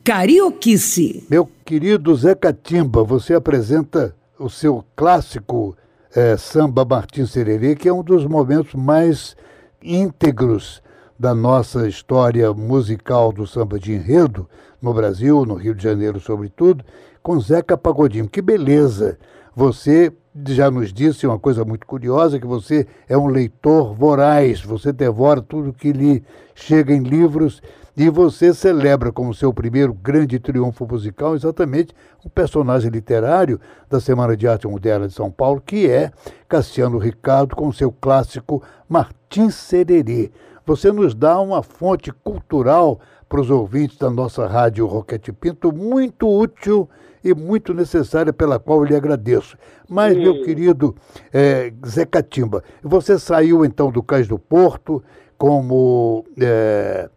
Carioquice. 0.04 1.26
Meu 1.28 1.50
querido 1.64 2.14
Zé 2.14 2.34
Catimba, 2.34 3.02
você 3.02 3.34
apresenta 3.34 4.14
o 4.38 4.48
seu 4.48 4.84
clássico 4.94 5.76
é, 6.14 6.36
samba 6.36 6.84
Martins 6.84 7.32
Sererê, 7.32 7.74
que 7.74 7.88
é 7.88 7.92
um 7.92 8.02
dos 8.02 8.24
momentos 8.24 8.74
mais 8.74 9.36
íntegros 9.82 10.80
da 11.18 11.34
nossa 11.34 11.88
história 11.88 12.52
musical 12.52 13.32
do 13.32 13.46
samba 13.46 13.78
de 13.78 13.92
enredo, 13.92 14.48
no 14.80 14.94
Brasil, 14.94 15.44
no 15.44 15.54
Rio 15.54 15.74
de 15.74 15.82
Janeiro, 15.82 16.20
sobretudo, 16.20 16.84
com 17.22 17.40
Zeca 17.40 17.76
Pagodinho. 17.76 18.28
Que 18.28 18.40
beleza! 18.40 19.18
Você 19.56 20.12
já 20.48 20.70
nos 20.70 20.92
disse 20.92 21.26
uma 21.26 21.38
coisa 21.38 21.64
muito 21.64 21.86
curiosa, 21.86 22.38
que 22.38 22.46
você 22.46 22.86
é 23.08 23.16
um 23.16 23.26
leitor 23.26 23.94
voraz, 23.94 24.60
você 24.60 24.92
devora 24.92 25.40
tudo 25.40 25.72
que 25.72 25.92
lhe 25.92 26.22
chega 26.54 26.92
em 26.92 27.02
livros 27.02 27.62
e 27.96 28.10
você 28.10 28.52
celebra 28.52 29.10
como 29.10 29.32
seu 29.32 29.54
primeiro 29.54 29.94
grande 29.94 30.38
triunfo 30.38 30.86
musical 30.86 31.34
exatamente 31.34 31.94
um 32.22 32.28
personagem 32.28 32.90
literário 32.90 33.58
da 33.88 33.98
Semana 33.98 34.36
de 34.36 34.46
Arte 34.46 34.68
Moderna 34.68 35.08
de 35.08 35.14
São 35.14 35.30
Paulo, 35.30 35.62
que 35.64 35.88
é 35.88 36.10
Cassiano 36.46 36.98
Ricardo, 36.98 37.56
com 37.56 37.72
seu 37.72 37.90
clássico 37.90 38.62
Martim 38.86 39.48
Sererê. 39.48 40.30
Você 40.66 40.92
nos 40.92 41.14
dá 41.14 41.40
uma 41.40 41.62
fonte 41.62 42.12
cultural 42.12 43.00
para 43.26 43.40
os 43.40 43.48
ouvintes 43.48 43.96
da 43.96 44.10
nossa 44.10 44.46
rádio 44.46 44.86
Roquete 44.86 45.32
Pinto 45.32 45.72
muito 45.72 46.28
útil 46.28 46.86
e 47.26 47.34
muito 47.34 47.74
necessária, 47.74 48.32
pela 48.32 48.58
qual 48.58 48.78
eu 48.78 48.84
lhe 48.84 48.94
agradeço. 48.94 49.58
Mas, 49.88 50.14
Sim. 50.14 50.20
meu 50.22 50.42
querido 50.42 50.94
é, 51.32 51.72
Zé 51.84 52.06
Catimba, 52.06 52.62
você 52.82 53.18
saiu 53.18 53.64
então 53.64 53.90
do 53.90 54.02
Cais 54.02 54.28
do 54.28 54.38
Porto 54.38 55.02
como 55.36 56.24
é, 56.40 57.08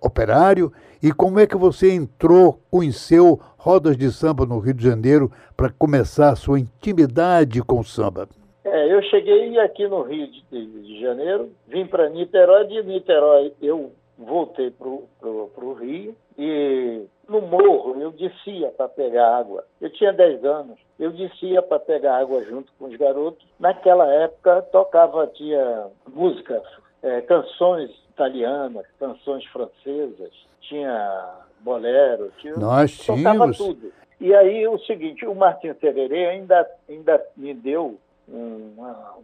operário 0.00 0.72
e 1.02 1.12
como 1.12 1.38
é 1.38 1.46
que 1.46 1.56
você 1.56 1.92
entrou, 1.92 2.58
conheceu 2.70 3.38
rodas 3.56 3.96
de 3.96 4.10
samba 4.10 4.46
no 4.46 4.58
Rio 4.58 4.74
de 4.74 4.84
Janeiro 4.84 5.30
para 5.56 5.70
começar 5.70 6.30
a 6.30 6.36
sua 6.36 6.58
intimidade 6.58 7.62
com 7.62 7.80
o 7.80 7.84
samba? 7.84 8.28
É, 8.64 8.92
eu 8.92 9.02
cheguei 9.02 9.58
aqui 9.60 9.86
no 9.86 10.02
Rio 10.02 10.26
de, 10.26 10.42
de- 10.50 10.82
de 10.82 11.00
Janeiro, 11.00 11.50
vim 11.68 11.86
para 11.86 12.08
Niterói, 12.10 12.66
de 12.66 12.82
Niterói 12.82 13.52
eu 13.62 13.92
voltei 14.18 14.70
para 14.70 14.88
o 14.88 15.72
Rio 15.78 16.14
e 16.36 17.02
no 17.28 17.42
morro 17.42 18.00
eu 18.00 18.10
descia 18.10 18.68
para 18.70 18.88
pegar 18.88 19.36
água. 19.36 19.64
Eu 19.80 19.90
tinha 19.90 20.12
10 20.12 20.44
anos, 20.44 20.78
eu 20.98 21.10
descia 21.12 21.60
para 21.62 21.78
pegar 21.78 22.18
água 22.18 22.42
junto 22.44 22.72
com 22.78 22.86
os 22.86 22.96
garotos. 22.96 23.46
Naquela 23.58 24.06
época 24.06 24.62
tocava, 24.72 25.26
tinha 25.28 25.86
música, 26.08 26.62
é, 27.02 27.20
canções 27.22 27.90
italianas, 28.10 28.86
canções 28.98 29.44
francesas, 29.46 30.32
tinha 30.62 31.34
bolero, 31.60 32.32
tinha, 32.38 32.56
Nós 32.56 32.96
tínhamos. 32.96 33.58
tudo. 33.58 33.92
E 34.20 34.34
aí 34.34 34.66
o 34.66 34.78
seguinte, 34.80 35.24
o 35.26 35.34
Martin 35.34 35.74
Sererê 35.74 36.26
ainda, 36.26 36.68
ainda 36.88 37.24
me 37.36 37.54
deu 37.54 37.98
um, 38.28 38.74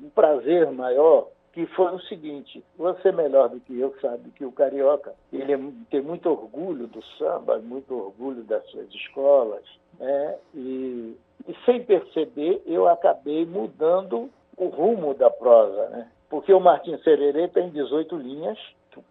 um 0.00 0.11
prazer 0.14 0.70
maior, 0.70 1.28
que 1.54 1.66
foi 1.66 1.94
o 1.94 2.00
seguinte, 2.00 2.64
você 2.76 3.12
melhor 3.12 3.49
do 3.49 3.61
que 3.61 3.78
eu 3.78 3.94
sabe 4.00 4.28
que 4.32 4.44
o 4.44 4.50
carioca, 4.50 5.14
ele 5.32 5.52
é 5.52 5.58
tem 5.88 6.02
muito 6.02 6.28
orgulho 6.28 6.88
do 6.88 7.00
samba, 7.16 7.61
muito 7.61 7.94
orgulho 7.94 8.42
das 8.42 8.66
suas 8.70 8.92
escolas, 8.92 9.62
né? 10.00 10.37
e, 10.52 11.16
e 11.46 11.56
sem 11.64 11.84
perceber 11.84 12.61
eu 12.66 12.88
acabei 12.88 13.46
mudando 13.46 14.28
o 14.56 14.66
rumo 14.66 15.14
da 15.14 15.30
prosa, 15.30 15.88
né? 15.90 16.11
porque 16.28 16.52
o 16.52 16.58
Martin 16.58 16.99
Sererê 16.99 17.46
tem 17.46 17.70
18 17.70 18.16
linhas, 18.16 18.58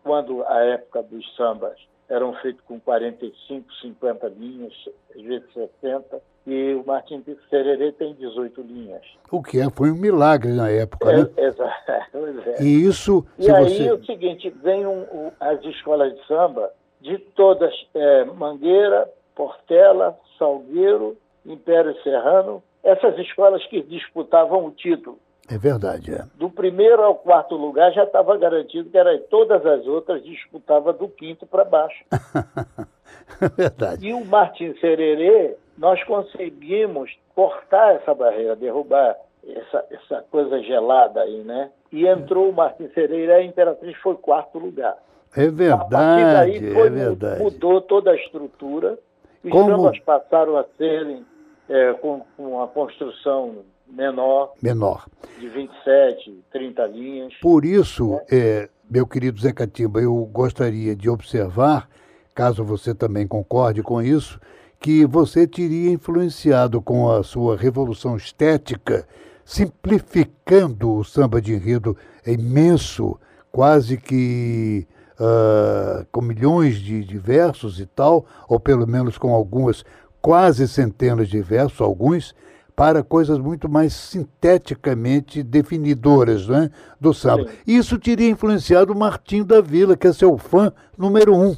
quando 0.04 0.44
a 0.46 0.60
época 0.66 1.02
dos 1.02 1.26
sambas 1.38 1.80
eram 2.10 2.34
feitos 2.36 2.62
com 2.66 2.78
45, 2.78 3.74
50 3.76 4.28
linhas, 4.28 4.74
às 5.16 5.22
vezes 5.22 5.54
60, 5.54 6.22
e 6.46 6.74
o 6.74 6.84
Martin 6.86 7.24
Sererê 7.50 7.92
tem 7.94 8.14
18 8.16 8.62
linhas. 8.62 9.02
O 9.32 9.42
que 9.42 9.60
é, 9.60 9.70
foi 9.70 9.92
um 9.92 9.96
milagre 9.96 10.52
na 10.52 10.70
época, 10.70 11.06
né? 11.12 11.30
É, 11.38 11.46
exato, 11.46 11.74
pois 12.12 12.48
é. 12.48 12.64
E 12.64 12.86
isso, 12.86 13.26
E 13.40 13.50
aí 13.50 13.64
você. 13.78 13.88
é 13.88 13.94
o 13.94 14.04
seguinte, 14.06 14.50
vem 14.62 14.86
um- 14.86 15.32
as 15.40 15.64
escolas 15.64 16.14
de 16.14 16.26
samba 16.28 16.72
de 17.02 17.18
todas, 17.18 17.74
é, 17.94 18.26
Mangueira, 18.26 19.10
Portela, 19.36 20.18
Salgueiro, 20.38 21.18
Império 21.46 21.96
Serrano 22.04 22.64
essas 22.84 23.18
escolas 23.18 23.66
que 23.68 23.82
disputavam 23.82 24.66
o 24.66 24.72
título. 24.72 25.18
É 25.50 25.58
verdade, 25.58 26.14
é. 26.14 26.24
Do 26.36 26.50
primeiro 26.50 27.02
ao 27.02 27.16
quarto 27.16 27.56
lugar 27.56 27.92
já 27.94 28.04
estava 28.04 28.38
garantido 28.38 28.90
que 28.90 28.98
era 28.98 29.18
todas 29.30 29.66
as 29.66 29.86
outras 29.88 30.22
disputavam 30.24 30.94
do 30.94 31.08
quinto 31.08 31.46
para 31.46 31.64
baixo. 31.66 32.04
é 33.42 33.50
verdade. 33.50 34.08
E 34.08 34.14
o 34.14 34.24
Martin 34.26 34.74
Sererê, 34.80 35.56
nós 35.78 36.04
conseguimos 36.04 37.12
cortar 37.36 37.96
essa 37.96 38.14
barreira, 38.14 38.56
derrubar 38.56 39.16
essa, 39.48 39.86
essa 39.92 40.26
coisa 40.32 40.62
gelada 40.62 41.22
aí, 41.22 41.44
né? 41.44 41.70
E 41.92 42.08
entrou 42.08 42.50
o 42.50 42.54
Martin 42.54 42.90
Sererê, 42.94 43.32
a 43.32 43.44
Imperatriz 43.44 43.96
foi 43.98 44.16
quarto 44.16 44.58
lugar. 44.58 44.98
É 45.36 45.48
verdade, 45.48 46.72
foi, 46.74 46.88
é 46.88 46.90
verdade. 46.90 47.44
Mudou 47.44 47.82
toda 47.82 48.12
a 48.12 48.16
estrutura. 48.16 48.98
Os 49.44 49.52
Como... 49.52 49.70
sambas 49.70 50.00
passaram 50.00 50.58
a 50.58 50.66
serem 50.78 51.26
é, 51.68 51.94
com, 51.94 52.22
com 52.38 52.56
uma 52.56 52.68
construção 52.68 53.64
menor. 53.88 54.54
Menor. 54.62 55.08
De 55.40 55.48
27, 55.50 56.44
30 56.52 56.86
linhas. 56.88 57.34
Por 57.42 57.66
isso, 57.66 58.20
é, 58.32 58.70
meu 58.90 59.08
querido 59.08 59.40
Zé 59.40 59.52
Catimba, 59.52 60.00
eu 60.00 60.16
gostaria 60.32 60.96
de 60.96 61.10
observar, 61.10 61.90
caso 62.34 62.64
você 62.64 62.94
também 62.94 63.28
concorde 63.28 63.82
com 63.82 64.02
isso, 64.02 64.40
que 64.84 65.06
você 65.06 65.48
teria 65.48 65.92
influenciado 65.92 66.82
com 66.82 67.10
a 67.10 67.24
sua 67.24 67.56
revolução 67.56 68.18
estética, 68.18 69.08
simplificando 69.46 70.94
o 70.94 71.06
samba 71.06 71.42
de 71.42 71.54
enredo 71.54 71.96
imenso, 72.28 73.18
quase 73.50 73.96
que 73.96 74.86
uh, 75.14 76.06
com 76.12 76.22
milhões 76.22 76.76
de, 76.76 77.02
de 77.02 77.18
versos 77.18 77.80
e 77.80 77.86
tal, 77.86 78.26
ou 78.46 78.60
pelo 78.60 78.86
menos 78.86 79.18
com 79.18 79.34
algumas 79.34 79.86
quase 80.22 80.68
centenas 80.68 81.30
de 81.30 81.40
versos, 81.40 81.80
alguns, 81.80 82.36
para 82.76 83.02
coisas 83.02 83.40
muito 83.40 83.70
mais 83.70 83.94
sinteticamente 83.94 85.42
definidoras 85.42 86.46
né, 86.46 86.70
do 87.00 87.14
samba. 87.14 87.48
Isso 87.66 87.98
teria 87.98 88.30
influenciado 88.30 88.92
o 88.92 89.00
Martinho 89.00 89.46
da 89.46 89.62
Vila, 89.62 89.96
que 89.96 90.08
é 90.08 90.12
seu 90.12 90.38
fã 90.38 90.74
número 90.98 91.34
um, 91.34 91.56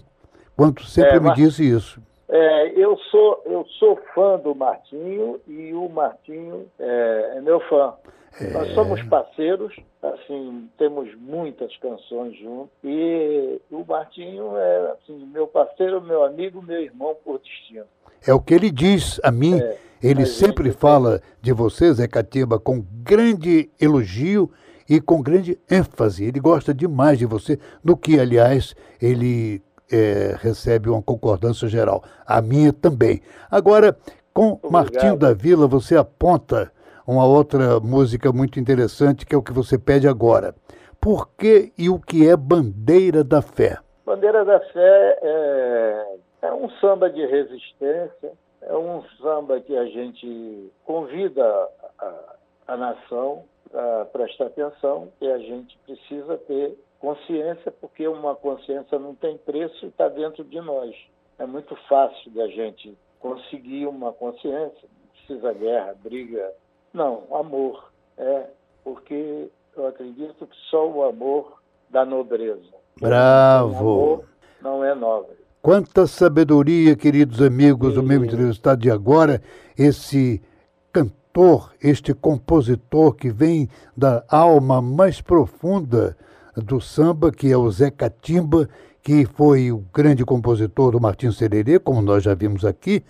quanto 0.55 0.86
sempre 0.86 1.17
é, 1.17 1.20
me 1.20 1.34
disse 1.34 1.67
isso. 1.67 2.00
É, 2.36 2.74
eu, 2.75 2.98
sou, 3.10 3.42
eu 3.46 3.65
sou 3.80 3.98
fã 4.13 4.38
do 4.38 4.54
Martinho 4.54 5.39
e 5.48 5.74
o 5.74 5.88
Martinho 5.88 6.65
é, 6.77 7.36
é 7.38 7.42
meu 7.42 7.62
fã. 7.62 7.94
É... 8.42 8.51
Nós 8.51 8.74
somos 8.74 9.01
parceiros, 9.04 9.74
assim, 10.04 10.70
temos 10.77 11.15
muitas 11.15 11.74
canções 11.77 12.38
juntos 12.38 12.74
e 12.84 13.62
o 13.72 13.86
Martinho 13.88 14.58
é 14.58 14.92
assim, 14.92 15.25
meu 15.27 15.48
parceiro, 15.48 16.01
meu 16.01 16.25
amigo, 16.25 16.62
meu 16.62 16.82
irmão 16.82 17.15
por 17.24 17.39
destino. 17.39 17.86
É 18.27 18.34
o 18.34 18.42
que 18.42 18.54
ele 18.54 18.70
diz 18.70 19.18
a 19.24 19.32
mim. 19.32 19.58
É, 19.58 19.77
ele 20.04 20.25
sempre 20.25 20.65
gente... 20.65 20.77
fala 20.77 21.22
de 21.42 21.54
você, 21.54 21.94
Zé 21.94 22.06
Catiba, 22.06 22.60
com 22.60 22.84
grande 23.01 23.70
elogio 23.80 24.51
e 24.89 25.00
com 25.00 25.22
grande 25.22 25.58
ênfase. 25.72 26.25
Ele 26.25 26.42
gosta 26.42 26.74
demais 26.74 27.18
de 27.18 27.25
você, 27.25 27.58
no 27.82 27.96
que, 27.96 28.20
aliás, 28.20 28.75
ele 29.01 29.62
é, 29.92 30.36
recebe 30.39 30.89
uma 30.89 31.01
concordância 31.01 31.68
geral. 31.68 32.04
A 32.25 32.42
minha 32.42 32.74
também. 32.74 33.22
Agora, 33.50 33.98
com 34.34 34.54
Obrigado. 34.54 34.72
Martinho 34.72 35.18
da 35.18 35.34
Vila, 35.34 35.68
você 35.68 35.96
aponta 35.96 36.72
uma 37.08 37.25
outra 37.25 37.80
música 37.80 38.32
muito 38.32 38.60
interessante, 38.60 39.25
que 39.25 39.36
é 39.36 39.38
o 39.38 39.44
que 39.44 39.54
você 39.54 39.77
pede 39.77 40.08
agora. 40.08 40.56
Por 41.00 41.30
que 41.38 41.72
e 41.77 41.89
o 41.89 42.00
que 42.00 42.27
é 42.27 42.36
Bandeira 42.36 43.24
da 43.24 43.41
Fé? 43.41 43.78
Bandeira 44.06 44.43
da 44.43 44.60
Fé 44.60 45.19
é, 45.21 46.15
é 46.43 46.54
um 46.54 46.69
samba 46.82 47.10
de 47.10 47.26
resistência, 47.26 48.32
é 48.62 48.76
um 48.76 49.04
samba 49.21 49.60
que 49.60 49.78
a 49.78 49.86
gente 49.86 50.71
convida 50.84 51.43
a, 52.00 52.13
a 52.67 52.78
nação 52.78 53.43
a 53.74 54.06
prestar 54.06 54.48
atenção 54.48 55.10
e 55.21 55.28
a 55.28 55.38
gente 55.38 55.78
precisa 55.86 56.38
ter 56.38 56.78
consciência, 57.06 57.72
porque 57.80 58.08
uma 58.08 58.34
consciência 58.34 58.98
não 58.98 59.13
tem 59.13 59.38
preço 59.38 59.86
e 59.86 59.89
está 59.89 60.10
dentro 60.10 60.44
de 60.44 60.60
nós. 60.60 60.96
É 61.38 61.46
muito 61.46 61.76
fácil 61.88 62.32
da 62.32 62.48
gente 62.48 62.98
conseguir 63.20 63.86
uma 63.86 64.12
consciência, 64.12 64.89
não 64.89 65.10
precisa 65.13 65.54
guerra, 65.54 65.96
briga. 66.04 66.52
Não, 66.91 67.24
amor. 67.32 67.91
É, 68.18 68.48
porque 68.84 69.48
eu 69.78 69.86
acredito 69.86 70.48
que 70.48 70.56
só 70.72 70.89
o 70.89 71.04
amor 71.04 71.62
dá 71.91 72.04
nobreza. 72.04 72.74
Bravo! 73.00 73.86
O 73.86 74.13
amor 74.13 74.26
não 74.60 74.84
é 74.84 74.96
nobre. 74.96 75.36
Quanta 75.62 76.08
sabedoria, 76.08 76.96
queridos 76.96 77.39
amigos, 77.39 77.98
o 77.98 78.04
meu 78.04 78.24
entrevistado 78.26 78.82
de 78.82 78.89
agora, 78.89 79.41
esse 79.78 80.41
cantor, 80.91 81.72
este 81.84 82.15
compositor 82.15 83.13
que 83.13 83.30
vem 83.30 83.70
da 83.96 84.24
alma 84.28 84.82
mais 84.82 85.22
profunda 85.22 86.18
do 86.56 86.80
samba, 86.80 87.32
que 87.32 87.52
é 87.52 87.58
o 87.58 87.70
Zé 87.70 87.91
Catimba, 87.91 88.70
que 89.02 89.26
foi 89.26 89.72
o 89.72 89.84
grande 89.94 90.26
compositor 90.26 90.91
do 90.91 91.00
Martim 91.00 91.32
Sererê, 91.32 91.78
como 91.80 92.02
nós 92.02 92.24
já 92.24 92.34
vimos 92.34 92.65
aqui, 92.65 93.04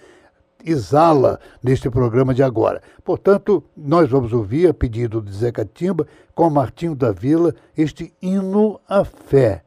exala 0.66 1.40
neste 1.64 1.90
programa 1.90 2.34
de 2.34 2.44
agora. 2.44 2.82
Portanto, 3.04 3.64
nós 3.78 4.10
vamos 4.10 4.34
ouvir, 4.34 4.70
a 4.70 4.74
pedido 4.74 5.22
de 5.22 5.32
Zé 5.32 5.52
Catimba, 5.52 6.08
com 6.34 6.50
Martinho 6.50 6.96
da 6.96 7.12
Vila, 7.12 7.54
este 7.78 8.14
hino 8.22 8.80
à 8.90 9.06
fé, 9.06 9.64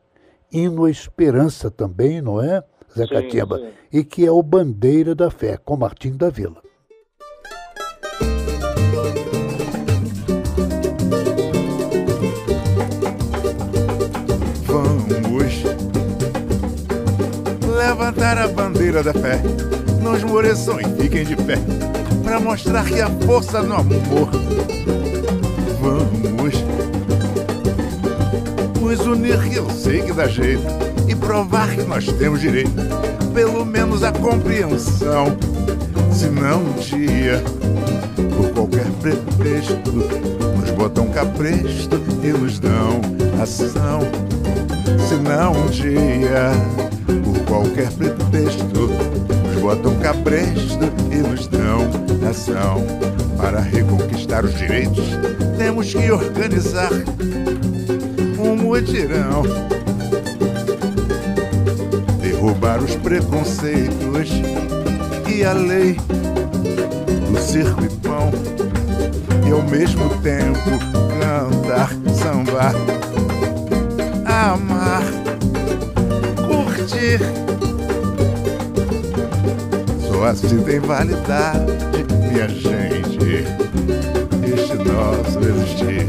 hino 0.53 0.85
à 0.85 0.91
esperança 0.91 1.71
também, 1.71 2.21
não 2.21 2.43
é? 2.43 2.63
Zé 2.97 3.07
sim, 3.07 3.15
Catimba, 3.15 3.59
sim. 3.59 3.71
e 3.93 4.05
que 4.05 4.27
é 4.27 4.31
o 4.31 4.43
Bandeira 4.43 5.15
da 5.15 5.31
Fé, 5.31 5.57
com 5.57 5.77
Martim 5.77 6.17
da 6.17 6.31
Vila. 6.31 6.68
Levantar 18.19 18.39
a 18.39 18.49
bandeira 18.49 19.03
da 19.03 19.13
fé, 19.13 19.41
não 20.03 20.17
esmoreçam 20.17 20.81
e 20.81 20.85
fiquem 21.01 21.25
de 21.25 21.37
pé, 21.37 21.57
para 22.25 22.41
mostrar 22.41 22.85
que 22.85 23.01
a 23.01 23.09
força 23.25 23.63
no 23.63 23.77
amor. 23.77 24.29
Vamos 25.81 26.55
nos 28.81 29.07
unir 29.07 29.39
que 29.45 29.57
eu 29.57 29.71
sei 29.71 30.03
que 30.03 30.13
dá 30.13 30.27
jeito 30.27 30.65
e 31.07 31.15
provar 31.15 31.71
que 31.71 31.83
nós 31.83 32.07
temos 32.07 32.41
direito, 32.41 32.73
pelo 33.33 33.65
menos 33.65 34.03
a 34.03 34.11
compreensão. 34.11 35.37
Se 36.13 36.27
não 36.27 36.61
um 36.61 36.73
dia, 36.73 37.41
por 38.37 38.51
qualquer 38.51 38.87
pretexto, 39.01 39.93
nos 39.93 40.71
botam 40.73 41.09
capresto 41.11 42.03
e 42.25 42.29
nos 42.29 42.59
dão 42.59 43.01
ação. 43.41 44.01
Se 45.07 45.15
não 45.15 45.53
um 45.53 45.67
dia, 45.67 46.51
qualquer 47.49 47.91
pretexto, 47.93 48.87
nos 48.87 49.61
botam 49.61 49.97
cabresto 49.97 50.85
e 51.11 51.17
nos 51.17 51.49
dão 51.49 51.89
ação. 52.29 52.85
Para 53.37 53.61
reconquistar 53.61 54.45
os 54.45 54.55
direitos, 54.55 55.05
temos 55.57 55.93
que 55.93 56.11
organizar 56.11 56.91
um 58.39 58.55
mutirão. 58.55 59.43
Derrubar 62.21 62.83
os 62.83 62.95
preconceitos 62.97 64.31
e 65.27 65.45
a 65.45 65.53
lei 65.53 65.97
do 67.31 67.39
circo 67.41 67.85
e 67.85 67.89
pão. 67.89 68.31
E 69.47 69.51
ao 69.51 69.63
mesmo 69.63 70.09
tempo 70.19 70.71
cantar, 71.21 71.91
sambar, 72.15 72.75
amar, 74.27 75.18
Só 80.09 80.25
assim 80.27 80.63
tem 80.63 80.81
validade, 80.81 81.73
minha 82.31 82.49
gente, 82.49 83.47
este 84.45 84.75
nosso 84.75 85.39
existir 85.39 86.07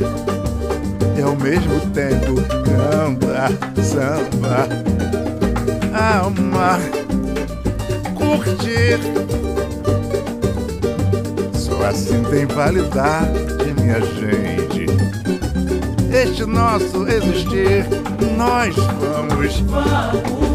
e 1.17 1.21
ao 1.21 1.35
mesmo 1.35 1.79
tempo 1.91 2.35
cantar, 2.65 3.51
samba, 3.83 4.67
amar, 5.93 6.79
curtir. 8.15 8.99
Só 11.53 11.85
assim 11.85 12.23
tem 12.29 12.45
validade, 12.45 13.73
minha 13.79 14.01
gente. 14.01 14.85
Este 16.11 16.45
nosso 16.45 17.07
existir, 17.07 17.85
nós 18.35 18.75
vamos. 18.75 19.59
Vamos. 19.61 20.48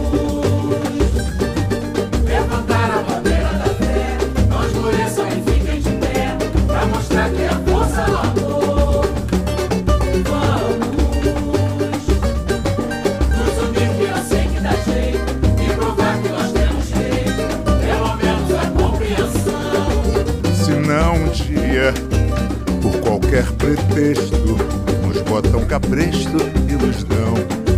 Pretexto, 23.64 24.58
nos 25.06 25.22
botam 25.22 25.64
cabresto 25.64 26.36
e 26.68 26.72
nos 26.72 27.02
dão 27.04 27.32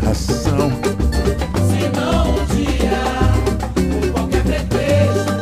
ração. 0.05 0.73
Se 1.69 1.89
não 1.95 2.31
um 2.31 2.45
dia, 2.57 3.05
por 4.01 4.11
qualquer 4.11 4.43
pretexto, 4.43 5.33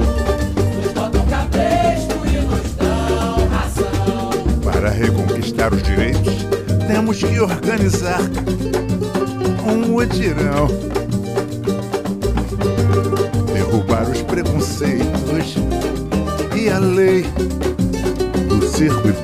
nos 0.82 0.92
botam 0.92 1.24
cabresto 1.28 2.14
e 2.26 2.36
nos 2.42 2.72
dão 2.74 3.48
ração. 3.48 4.30
Para 4.62 4.90
reconquistar 4.90 5.72
os 5.72 5.82
direitos, 5.82 6.34
temos 6.88 7.22
que 7.22 7.40
organizar 7.40 8.20
um 9.66 9.92
mutirão. 9.92 10.68
Derrubar 13.54 14.10
os 14.10 14.20
preconceitos 14.20 15.54
e 16.54 16.68
a 16.68 16.78
lei 16.78 17.22
do 18.46 18.62
circo 18.68 19.08
e. 19.08 19.23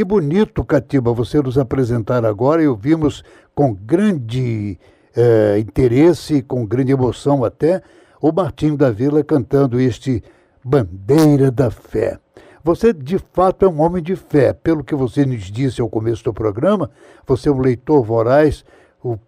Que 0.00 0.04
bonito, 0.04 0.64
Catiba, 0.64 1.12
você 1.12 1.42
nos 1.42 1.58
apresentar 1.58 2.24
agora 2.24 2.62
e 2.62 2.66
ouvimos 2.66 3.22
com 3.54 3.74
grande 3.74 4.80
eh, 5.14 5.58
interesse, 5.58 6.40
com 6.40 6.64
grande 6.64 6.90
emoção 6.90 7.44
até, 7.44 7.82
o 8.18 8.32
Martinho 8.32 8.78
da 8.78 8.90
Vila 8.90 9.22
cantando 9.22 9.78
este 9.78 10.24
Bandeira 10.64 11.50
da 11.50 11.70
Fé. 11.70 12.18
Você, 12.64 12.94
de 12.94 13.18
fato, 13.34 13.66
é 13.66 13.68
um 13.68 13.82
homem 13.82 14.02
de 14.02 14.16
fé. 14.16 14.54
Pelo 14.54 14.82
que 14.82 14.94
você 14.94 15.26
nos 15.26 15.42
disse 15.42 15.82
ao 15.82 15.90
começo 15.90 16.24
do 16.24 16.32
programa, 16.32 16.90
você 17.26 17.50
é 17.50 17.52
um 17.52 17.60
leitor 17.60 18.02
voraz, 18.02 18.64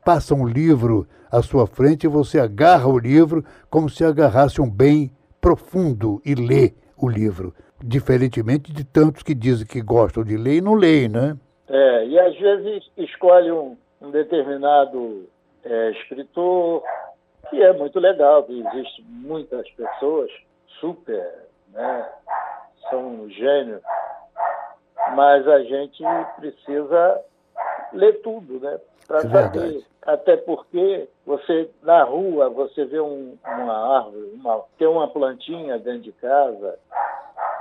passa 0.02 0.34
um 0.34 0.46
livro 0.46 1.06
à 1.30 1.42
sua 1.42 1.66
frente 1.66 2.04
e 2.04 2.08
você 2.08 2.40
agarra 2.40 2.86
o 2.86 2.98
livro 2.98 3.44
como 3.68 3.90
se 3.90 4.02
agarrasse 4.02 4.58
um 4.58 4.70
bem 4.70 5.12
profundo 5.38 6.18
e 6.24 6.34
lê 6.34 6.72
o 6.96 7.10
livro. 7.10 7.52
Diferentemente 7.84 8.72
de 8.72 8.84
tantos 8.84 9.22
que 9.22 9.34
dizem 9.34 9.66
que 9.66 9.80
gostam 9.82 10.22
de 10.24 10.36
ler 10.36 10.56
e 10.58 10.60
não 10.60 10.74
leem, 10.74 11.08
né? 11.08 11.36
É, 11.68 12.06
e 12.06 12.18
às 12.18 12.38
vezes 12.38 12.90
escolhe 12.96 13.50
um, 13.50 13.76
um 14.00 14.10
determinado 14.10 15.28
é, 15.64 15.90
escritor, 15.92 16.82
que 17.50 17.62
é 17.62 17.72
muito 17.72 17.98
legal, 17.98 18.44
que 18.44 18.60
existe 18.60 19.02
muitas 19.08 19.68
pessoas 19.70 20.30
super, 20.80 21.46
né, 21.72 22.08
são 22.90 23.28
gênios, 23.30 23.80
mas 25.14 25.46
a 25.48 25.60
gente 25.62 26.02
precisa 26.36 27.20
ler 27.92 28.20
tudo, 28.22 28.58
né? 28.60 28.78
Para 29.06 29.18
É 29.18 29.22
saber. 29.22 29.60
verdade. 29.60 29.86
Até 30.04 30.36
porque 30.36 31.08
você, 31.26 31.68
na 31.82 32.02
rua, 32.02 32.48
você 32.50 32.84
vê 32.84 33.00
um- 33.00 33.36
uma 33.46 33.98
árvore, 33.98 34.32
uma, 34.34 34.62
tem 34.78 34.88
uma 34.88 35.06
plantinha 35.08 35.78
dentro 35.78 36.00
de 36.00 36.12
casa, 36.12 36.78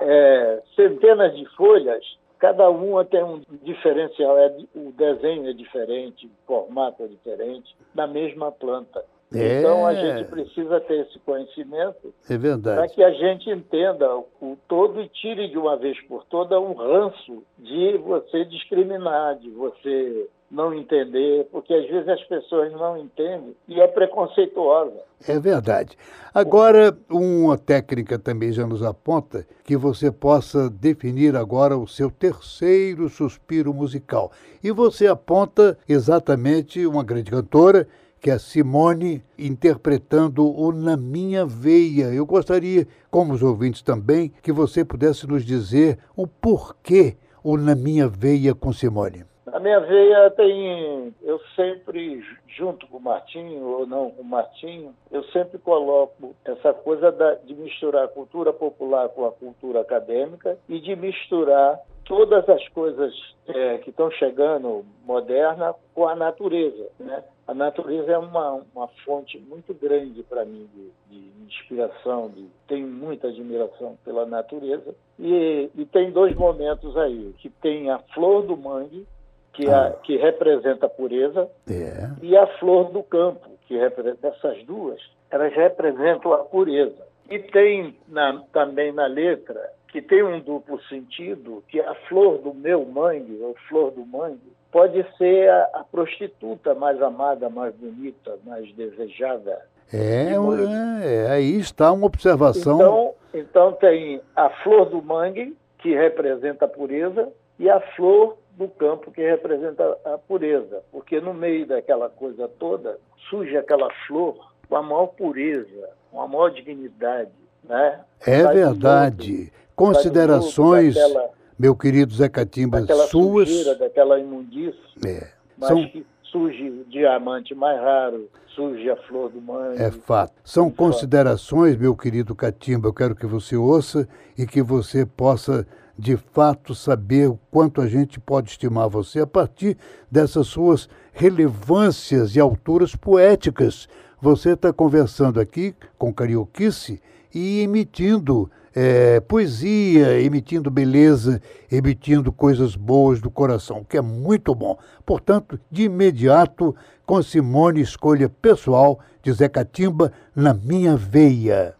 é, 0.02 0.62
centenas 0.76 1.36
de 1.36 1.46
folhas, 1.56 2.04
cada 2.40 2.70
uma 2.70 3.06
tem 3.06 3.24
um 3.24 3.42
diferencial, 3.64 4.38
é, 4.38 4.58
o 4.76 4.92
desenho 4.92 5.50
é 5.50 5.54
diferente, 5.54 6.26
o 6.26 6.48
formato 6.48 7.04
é 7.04 7.08
diferente, 7.08 7.76
da 7.94 8.08
mesma 8.08 8.52
planta. 8.52 9.06
É. 9.34 9.60
Então 9.60 9.88
a 9.88 9.94
gente 9.94 10.30
precisa 10.30 10.80
ter 10.82 11.08
esse 11.08 11.18
conhecimento 11.20 12.14
É 12.30 12.38
para 12.38 12.88
que 12.90 13.02
a 13.02 13.12
gente 13.12 13.50
entenda 13.50 14.18
o 14.18 14.58
todo 14.68 15.02
e 15.02 15.08
tire 15.08 15.48
de 15.50 15.58
uma 15.58 15.78
vez 15.78 16.00
por 16.02 16.26
toda 16.26 16.60
um 16.60 16.74
ranço 16.74 17.42
de 17.58 17.98
você 17.98 18.44
discriminar, 18.46 19.38
de 19.38 19.50
você 19.50 20.28
não 20.52 20.74
entender, 20.74 21.48
porque 21.50 21.74
às 21.74 21.88
vezes 21.88 22.10
as 22.10 22.22
pessoas 22.26 22.74
não 22.74 22.98
entendem 22.98 23.56
e 23.70 23.80
é 23.80 23.88
preconceituosa. 23.88 25.00
É 25.26 25.40
verdade. 25.40 25.98
Agora, 26.34 26.96
uma 27.10 27.58
técnica 27.58 28.20
também 28.20 28.52
já 28.52 28.68
nos 28.68 28.84
aponta 28.84 29.48
que 29.64 29.78
você 29.78 30.12
possa 30.12 30.70
definir 30.70 31.38
agora 31.38 31.78
o 31.78 31.88
seu 31.88 32.12
terceiro 32.12 33.08
suspiro 33.08 33.74
musical. 33.74 34.32
E 34.62 34.72
você 34.72 35.08
aponta 35.08 35.78
exatamente 35.88 36.86
uma 36.86 37.04
grande 37.04 37.32
cantora, 37.32 37.88
que 38.22 38.30
é 38.30 38.38
Simone, 38.38 39.24
interpretando 39.38 40.46
o 40.48 40.72
Na 40.72 40.96
Minha 40.96 41.44
Veia. 41.44 42.14
Eu 42.14 42.24
gostaria, 42.24 42.88
como 43.10 43.34
os 43.34 43.42
ouvintes 43.42 43.82
também, 43.82 44.32
que 44.44 44.52
você 44.52 44.86
pudesse 44.86 45.28
nos 45.28 45.44
dizer 45.44 45.98
o 46.16 46.28
porquê 46.28 47.18
o 47.44 47.58
Na 47.58 47.74
Minha 47.74 48.08
Veia 48.08 48.54
com 48.54 48.72
Simone. 48.72 49.26
Na 49.52 49.60
minha 49.60 49.82
veia 49.82 50.30
tem, 50.32 51.14
eu 51.24 51.38
sempre, 51.58 52.24
junto 52.48 52.88
com 52.88 52.98
o 52.98 53.02
Martinho, 53.02 53.66
ou 53.66 53.86
não 53.86 54.10
com 54.12 54.22
o 54.22 54.26
Martinho, 54.26 54.96
eu 55.12 55.24
sempre 55.26 55.58
coloco 55.58 56.34
essa 56.46 56.74
coisa 56.74 57.12
de 57.44 57.54
misturar 57.56 58.06
a 58.06 58.08
cultura 58.08 58.54
popular 58.54 59.10
com 59.10 59.26
a 59.26 59.32
cultura 59.32 59.82
acadêmica 59.82 60.58
e 60.70 60.80
de 60.80 60.96
misturar 60.96 61.80
todas 62.06 62.48
as 62.48 62.66
coisas 62.70 63.14
eh, 63.48 63.80
que 63.80 63.90
estão 63.90 64.10
chegando 64.12 64.86
moderna 65.06 65.76
com 65.94 66.08
a 66.08 66.16
natureza. 66.16 66.88
Né? 67.00 67.22
A 67.48 67.54
natureza 67.54 68.12
é 68.12 68.18
uma, 68.18 68.62
uma 68.74 68.88
fonte 69.04 69.38
muito 69.40 69.74
grande 69.74 70.24
para 70.24 70.46
mim 70.46 70.70
de, 70.74 70.92
de 71.10 71.44
inspiração, 71.46 72.30
de, 72.30 72.46
tenho 72.68 72.88
muita 72.88 73.28
admiração 73.28 73.98
pela 74.06 74.26
natureza. 74.26 74.96
E, 75.20 75.70
e 75.76 75.86
tem 75.86 76.12
dois 76.12 76.36
momentos 76.36 76.96
aí, 76.98 77.34
que 77.40 77.50
tem 77.50 77.90
a 77.90 78.00
flor 78.14 78.44
do 78.44 78.56
mangue, 78.56 79.06
que, 79.54 79.66
é 79.68 79.74
a- 79.74 79.92
que 80.04 80.16
representa 80.18 80.86
a 80.86 80.90
pureza, 80.90 81.50
É. 81.70 82.10
e 82.22 82.38
a 82.38 82.48
flor 82.60 82.90
do 82.92 83.04
campo, 83.04 83.50
que 83.68 83.78
representa 83.78 84.28
essas 84.30 84.64
duas, 84.66 85.02
elas 85.30 85.54
representam 85.54 86.32
a 86.34 86.40
pureza. 86.40 87.06
E 87.30 87.40
tem 87.40 87.96
na- 88.08 88.44
também 88.54 88.92
na 88.94 89.08
letra 89.08 89.72
que 89.90 90.02
tem 90.02 90.24
um 90.24 90.40
duplo 90.40 90.82
sentido, 90.84 91.62
que 91.68 91.82
a 91.82 91.94
flor 92.08 92.38
do 92.38 92.54
meu 92.54 92.86
mangue, 92.86 93.42
ou 93.42 93.54
flor 93.68 93.92
do 93.92 94.06
mangue, 94.06 94.40
pode 94.72 95.06
ser 95.18 95.50
a, 95.50 95.70
a 95.74 95.84
prostituta 95.84 96.74
mais 96.74 97.02
amada, 97.02 97.50
mais 97.50 97.76
bonita, 97.76 98.38
mais 98.46 98.72
desejada. 98.74 99.60
É, 99.94 100.38
muito. 100.40 100.64
é, 101.04 101.32
aí 101.32 101.60
está 101.60 101.92
uma 101.92 102.06
observação. 102.06 102.76
Então, 102.76 103.14
então 103.34 103.74
tem 103.74 104.22
a 104.36 104.50
flor 104.50 104.86
do 104.86 105.02
mangue, 105.02 105.56
que 105.80 105.94
representa 105.94 106.66
a 106.66 106.68
pureza, 106.68 107.28
e 107.60 107.70
a 107.70 107.80
flor 107.96 108.38
do 108.58 108.68
campo, 108.68 109.12
que 109.12 109.22
representa 109.22 109.98
a 110.06 110.18
pureza. 110.18 110.82
Porque 110.92 111.20
no 111.20 111.34
meio 111.34 111.66
daquela 111.66 112.10
coisa 112.10 112.48
toda, 112.48 112.98
surge 113.30 113.58
aquela 113.58 113.90
flor 114.08 114.36
com 114.70 114.76
a 114.76 114.82
maior 114.82 115.08
pureza, 115.08 115.90
com 116.12 116.22
a 116.22 116.28
maior 116.28 116.50
dignidade. 116.50 117.32
Né? 117.64 118.00
É 118.26 118.44
Sai 118.44 118.54
verdade. 118.56 119.52
Considerações, 119.76 120.96
daquela, 120.96 121.30
meu 121.62 121.76
querido 121.76 122.12
Zé 122.16 122.28
Catimba, 122.28 122.82
daquela 122.82 123.06
suas. 123.06 123.48
sujeira, 123.48 123.76
daquela 123.76 124.20
imundície, 124.20 124.80
É, 125.06 125.28
mas 125.56 125.68
são, 125.70 125.88
que 125.88 126.04
surge 126.24 126.70
o 126.70 126.86
diamante 126.86 127.54
mais 127.54 127.80
raro, 127.80 128.28
surge 128.56 128.90
a 128.90 128.96
flor 129.04 129.30
do 129.30 129.40
mangue. 129.40 129.80
é 129.80 129.92
fato. 129.92 130.34
São 130.44 130.66
fato. 130.70 130.76
considerações, 130.78 131.78
meu 131.78 131.96
querido 131.96 132.34
Catimba, 132.34 132.88
eu 132.88 132.94
quero 132.94 133.16
que 133.16 133.28
você 133.28 133.56
ouça 133.56 134.08
e 134.36 134.48
que 134.48 134.60
você 134.64 135.06
possa, 135.06 135.68
de 135.96 136.18
fato, 136.18 136.74
saber 136.74 137.30
o 137.30 137.40
quanto 137.52 137.80
a 137.80 137.88
gente 137.88 138.20
pode 138.20 138.50
estimar 138.50 138.90
você 138.90 139.20
a 139.20 139.28
partir 139.28 139.78
dessas 140.10 140.48
suas 140.48 140.90
relevâncias 141.14 142.36
e 142.36 142.40
alturas 142.40 142.96
poéticas. 142.96 143.88
Você 144.20 144.54
está 144.54 144.74
conversando 144.74 145.40
aqui 145.40 145.76
com 145.96 146.12
Carioquice 146.12 147.00
e 147.34 147.62
emitindo 147.62 148.50
é, 148.76 149.20
poesia, 149.20 150.22
emitindo 150.22 150.72
beleza, 150.72 151.42
emitindo 151.72 152.32
coisas 152.32 152.76
boas 152.76 153.20
do 153.20 153.30
coração, 153.30 153.86
que 153.88 153.98
é 153.98 154.02
muito 154.02 154.56
bom. 154.56 154.78
Portanto, 155.06 155.60
de 155.70 155.84
imediato, 155.84 156.76
com 157.06 157.22
Simone, 157.22 157.82
escolha 157.82 158.30
pessoal 158.30 159.00
de 159.22 159.32
Zé 159.34 159.50
Catimba 159.50 160.12
na 160.36 160.54
minha 160.54 160.96
veia. 160.96 161.76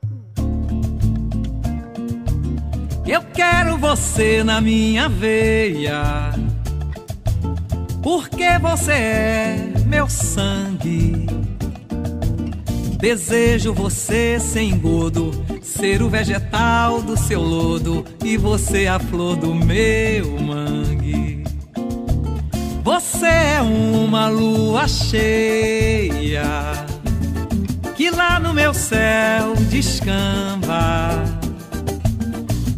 Eu 3.06 3.24
quero 3.34 3.78
você 3.78 4.44
na 4.44 4.62
minha 4.62 5.10
veia, 5.10 6.32
porque 8.02 8.58
você 8.60 8.92
é 8.92 9.74
meu 9.88 10.08
sangue. 10.08 11.26
Desejo 12.98 13.74
você 13.74 14.40
sem 14.40 14.70
engodo, 14.70 15.32
ser 15.72 16.02
o 16.02 16.10
vegetal 16.10 17.02
do 17.02 17.18
seu 17.18 17.42
lodo 17.42 18.06
e 18.24 18.36
você 18.36 18.88
a 18.88 19.00
flor 19.00 19.38
do 19.38 19.56
meu 19.56 20.38
mangue. 20.40 21.44
Você 22.84 23.26
é 23.26 23.62
uma 23.62 24.28
lua 24.28 24.88
cheia 24.88 26.44
que 27.96 28.10
lá 28.10 28.40
no 28.40 28.54
meu 28.54 28.74
céu 28.74 29.56
descamba. 29.70 31.24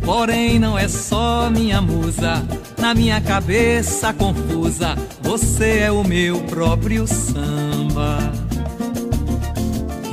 Porém, 0.05 0.59
não 0.59 0.77
é 0.77 0.87
só 0.87 1.49
minha 1.49 1.81
musa, 1.81 2.45
na 2.77 2.93
minha 2.93 3.19
cabeça 3.21 4.13
confusa, 4.13 4.95
você 5.21 5.79
é 5.79 5.91
o 5.91 6.03
meu 6.03 6.41
próprio 6.41 7.07
samba 7.07 8.42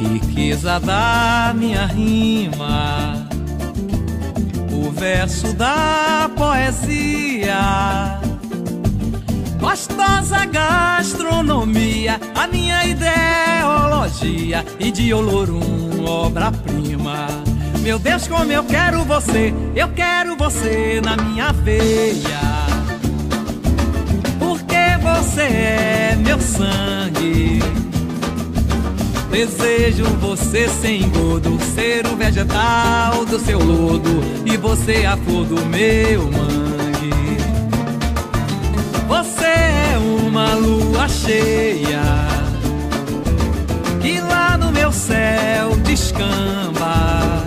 riqueza 0.05 0.81
da 0.81 1.53
minha 1.57 1.87
rima, 1.87 3.29
o 4.73 4.91
verso 4.91 5.53
da 5.55 6.31
poesia, 6.37 8.21
gostosa 9.59 10.45
gastronomia, 10.47 12.21
a 12.35 12.47
minha 12.47 12.85
ideologia 12.85 14.65
e 14.79 14.91
de 14.91 15.13
Olorum, 15.13 16.05
obra-prima. 16.05 17.27
Meu 17.83 17.99
Deus, 17.99 18.29
como 18.29 18.53
eu 18.53 18.63
quero 18.65 19.05
você, 19.05 19.55
eu 19.75 19.89
quero 19.89 20.37
você 20.37 21.01
na 21.03 21.17
minha 21.17 21.51
veia. 21.53 22.41
Porque 24.39 24.77
você 25.03 25.43
é 25.43 26.17
meu 26.17 26.39
sangue. 26.39 27.80
Desejo 29.31 30.05
você 30.21 30.69
sem 30.69 31.05
engodo, 31.05 31.57
ser 31.75 32.05
o 32.07 32.17
vegetal 32.17 33.25
do 33.25 33.39
seu 33.39 33.61
lodo 33.61 34.21
e 34.45 34.57
você 34.57 35.07
a 35.07 35.17
flor 35.17 35.45
do 35.45 35.65
meu 35.67 36.25
mangue. 36.25 37.39
Você 39.07 39.45
é 39.45 39.99
uma 40.27 40.55
lua 40.55 41.09
cheia 41.09 42.03
que 44.03 44.21
lá 44.21 44.59
no 44.59 44.73
meu 44.73 44.91
céu 44.91 45.77
descamba. 45.85 47.45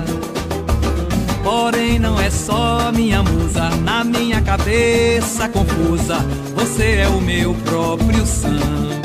Porém, 1.44 2.00
não 2.00 2.18
é 2.18 2.30
só 2.30 2.94
minha 2.94 3.22
musa, 3.22 3.70
na 3.84 4.06
minha 4.06 4.42
cabeça 4.42 5.50
confusa, 5.50 6.26
você 6.56 7.00
é 7.02 7.08
o 7.10 7.20
meu 7.20 7.54
próprio 7.66 8.26
samba 8.26 9.03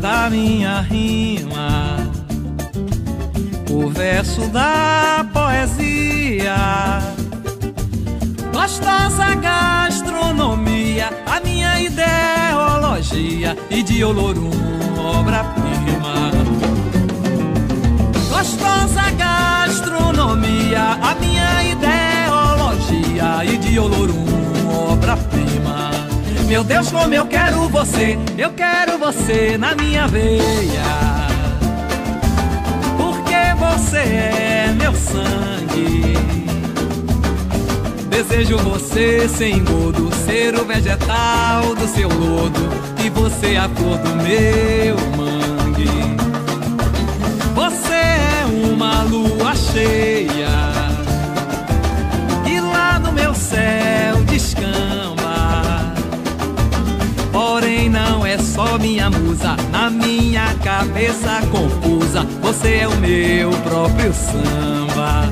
da 0.00 0.30
minha 0.30 0.80
rima, 0.80 1.96
o 3.68 3.90
verso 3.90 4.46
da 4.48 5.26
poesia, 5.32 7.00
gostosa 8.52 9.34
gastronomia, 9.34 11.10
a 11.26 11.40
minha 11.40 11.80
ideologia 11.80 13.56
e 13.70 13.82
de 13.82 14.04
Olorum, 14.04 14.50
obra-prima. 14.96 16.30
Gostosa 18.28 19.10
gastronomia, 19.18 20.96
a 21.02 21.14
minha 21.16 21.64
ideologia 21.64 23.44
e 23.44 23.58
de 23.58 23.78
Olorum, 23.80 24.24
obra-prima. 24.92 25.29
Meu 26.50 26.64
Deus, 26.64 26.90
como 26.90 27.14
eu 27.14 27.26
quero 27.28 27.68
você, 27.68 28.18
eu 28.36 28.50
quero 28.50 28.98
você 28.98 29.56
na 29.56 29.72
minha 29.76 30.08
veia. 30.08 30.82
Porque 32.96 33.54
você 33.56 33.98
é 33.98 34.74
meu 34.76 34.92
sangue. 34.92 36.16
Desejo 38.08 38.58
você 38.58 39.28
sem 39.28 39.58
engodo, 39.58 40.12
ser 40.26 40.56
o 40.56 40.64
vegetal 40.64 41.72
do 41.76 41.86
seu 41.86 42.08
lodo 42.08 42.68
e 43.04 43.08
você 43.10 43.54
a 43.54 43.68
flor 43.68 43.98
do 43.98 44.16
meu 44.16 44.96
mangue. 45.16 46.16
Você 47.54 47.94
é 47.94 48.44
uma 48.72 49.04
lua 49.04 49.54
cheia 49.54 50.69
musa, 59.10 59.56
na 59.70 59.90
minha 59.90 60.54
cabeça 60.62 61.40
confusa. 61.50 62.24
Você 62.42 62.76
é 62.78 62.88
o 62.88 62.96
meu 62.96 63.50
próprio 63.62 64.12
samba. 64.12 65.30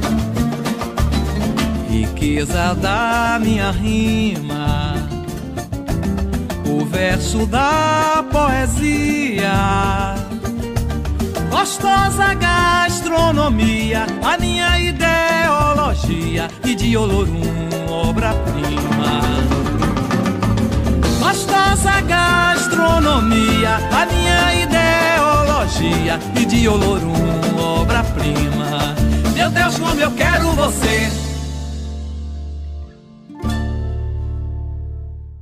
Riqueza 1.88 2.74
da 2.74 3.38
minha 3.40 3.70
rima, 3.70 4.94
o 6.66 6.84
verso 6.84 7.46
da 7.46 8.24
poesia. 8.30 10.14
Gostosa 11.50 12.34
gastronomia, 12.34 14.06
a 14.22 14.38
minha 14.38 14.78
ideologia 14.78 16.48
e 16.64 16.74
de 16.74 16.96
Olorum, 16.96 17.42
obra-prima. 17.88 19.67
Gostosa 21.28 22.00
gastronomia, 22.00 23.76
a 23.92 24.06
minha 24.06 24.64
ideologia 24.64 26.18
e 26.40 26.46
de 26.46 26.66
Olorum, 26.66 27.12
obra-prima. 27.54 28.94
Meu 29.34 29.50
Deus, 29.50 29.78
como 29.78 30.00
eu 30.00 30.10
quero 30.12 30.52
você. 30.52 31.10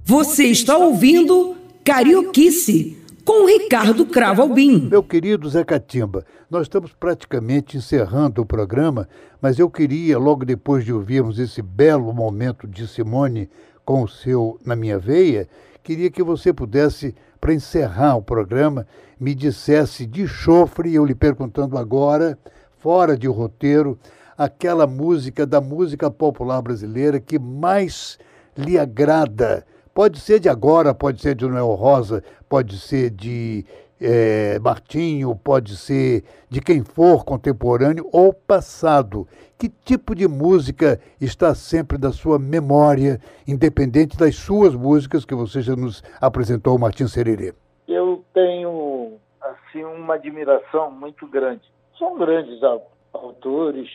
Você 0.04 0.46
está 0.46 0.76
ouvindo 0.76 1.54
Carioquice 1.84 3.00
com 3.24 3.46
Ricardo 3.46 4.06
Cravo 4.06 4.42
Albim. 4.42 4.88
Meu 4.90 5.04
querido 5.04 5.48
Zé 5.48 5.62
Catimba, 5.62 6.26
nós 6.50 6.62
estamos 6.62 6.92
praticamente 6.98 7.76
encerrando 7.76 8.42
o 8.42 8.46
programa, 8.46 9.08
mas 9.40 9.56
eu 9.60 9.70
queria, 9.70 10.18
logo 10.18 10.44
depois 10.44 10.84
de 10.84 10.92
ouvirmos 10.92 11.38
esse 11.38 11.62
belo 11.62 12.12
momento 12.12 12.66
de 12.66 12.88
Simone 12.88 13.48
com 13.84 14.02
o 14.02 14.08
seu 14.08 14.58
Na 14.64 14.74
Minha 14.74 14.98
Veia, 14.98 15.48
queria 15.86 16.10
que 16.10 16.20
você 16.20 16.52
pudesse, 16.52 17.14
para 17.40 17.54
encerrar 17.54 18.16
o 18.16 18.22
programa, 18.22 18.84
me 19.20 19.32
dissesse 19.36 20.04
de 20.04 20.26
chofre, 20.26 20.92
eu 20.92 21.04
lhe 21.04 21.14
perguntando 21.14 21.78
agora, 21.78 22.36
fora 22.78 23.16
de 23.16 23.28
roteiro, 23.28 23.96
aquela 24.36 24.84
música 24.84 25.46
da 25.46 25.60
música 25.60 26.10
popular 26.10 26.60
brasileira 26.60 27.20
que 27.20 27.38
mais 27.38 28.18
lhe 28.58 28.76
agrada. 28.76 29.64
Pode 29.94 30.18
ser 30.18 30.40
de 30.40 30.48
agora, 30.48 30.92
pode 30.92 31.22
ser 31.22 31.36
de 31.36 31.46
Noel 31.46 31.72
Rosa, 31.74 32.20
pode 32.48 32.80
ser 32.80 33.10
de 33.10 33.64
eh, 34.00 34.58
Martinho, 34.60 35.34
pode 35.36 35.76
ser 35.76 36.24
de 36.48 36.60
quem 36.60 36.82
for 36.82 37.24
contemporâneo 37.24 38.08
ou 38.12 38.32
passado. 38.32 39.26
Que 39.58 39.68
tipo 39.68 40.14
de 40.14 40.28
música 40.28 41.00
está 41.20 41.54
sempre 41.54 41.96
da 41.96 42.12
sua 42.12 42.38
memória, 42.38 43.18
independente 43.48 44.16
das 44.16 44.36
suas 44.36 44.74
músicas 44.74 45.24
que 45.24 45.34
você 45.34 45.62
já 45.62 45.74
nos 45.74 46.02
apresentou, 46.20 46.78
Martim 46.78 47.06
Sererê? 47.08 47.54
Eu 47.88 48.22
tenho 48.34 49.14
assim 49.40 49.82
uma 49.84 50.14
admiração 50.14 50.90
muito 50.90 51.26
grande. 51.26 51.62
São 51.98 52.18
grandes 52.18 52.62
au- 52.62 52.90
autores, 53.14 53.88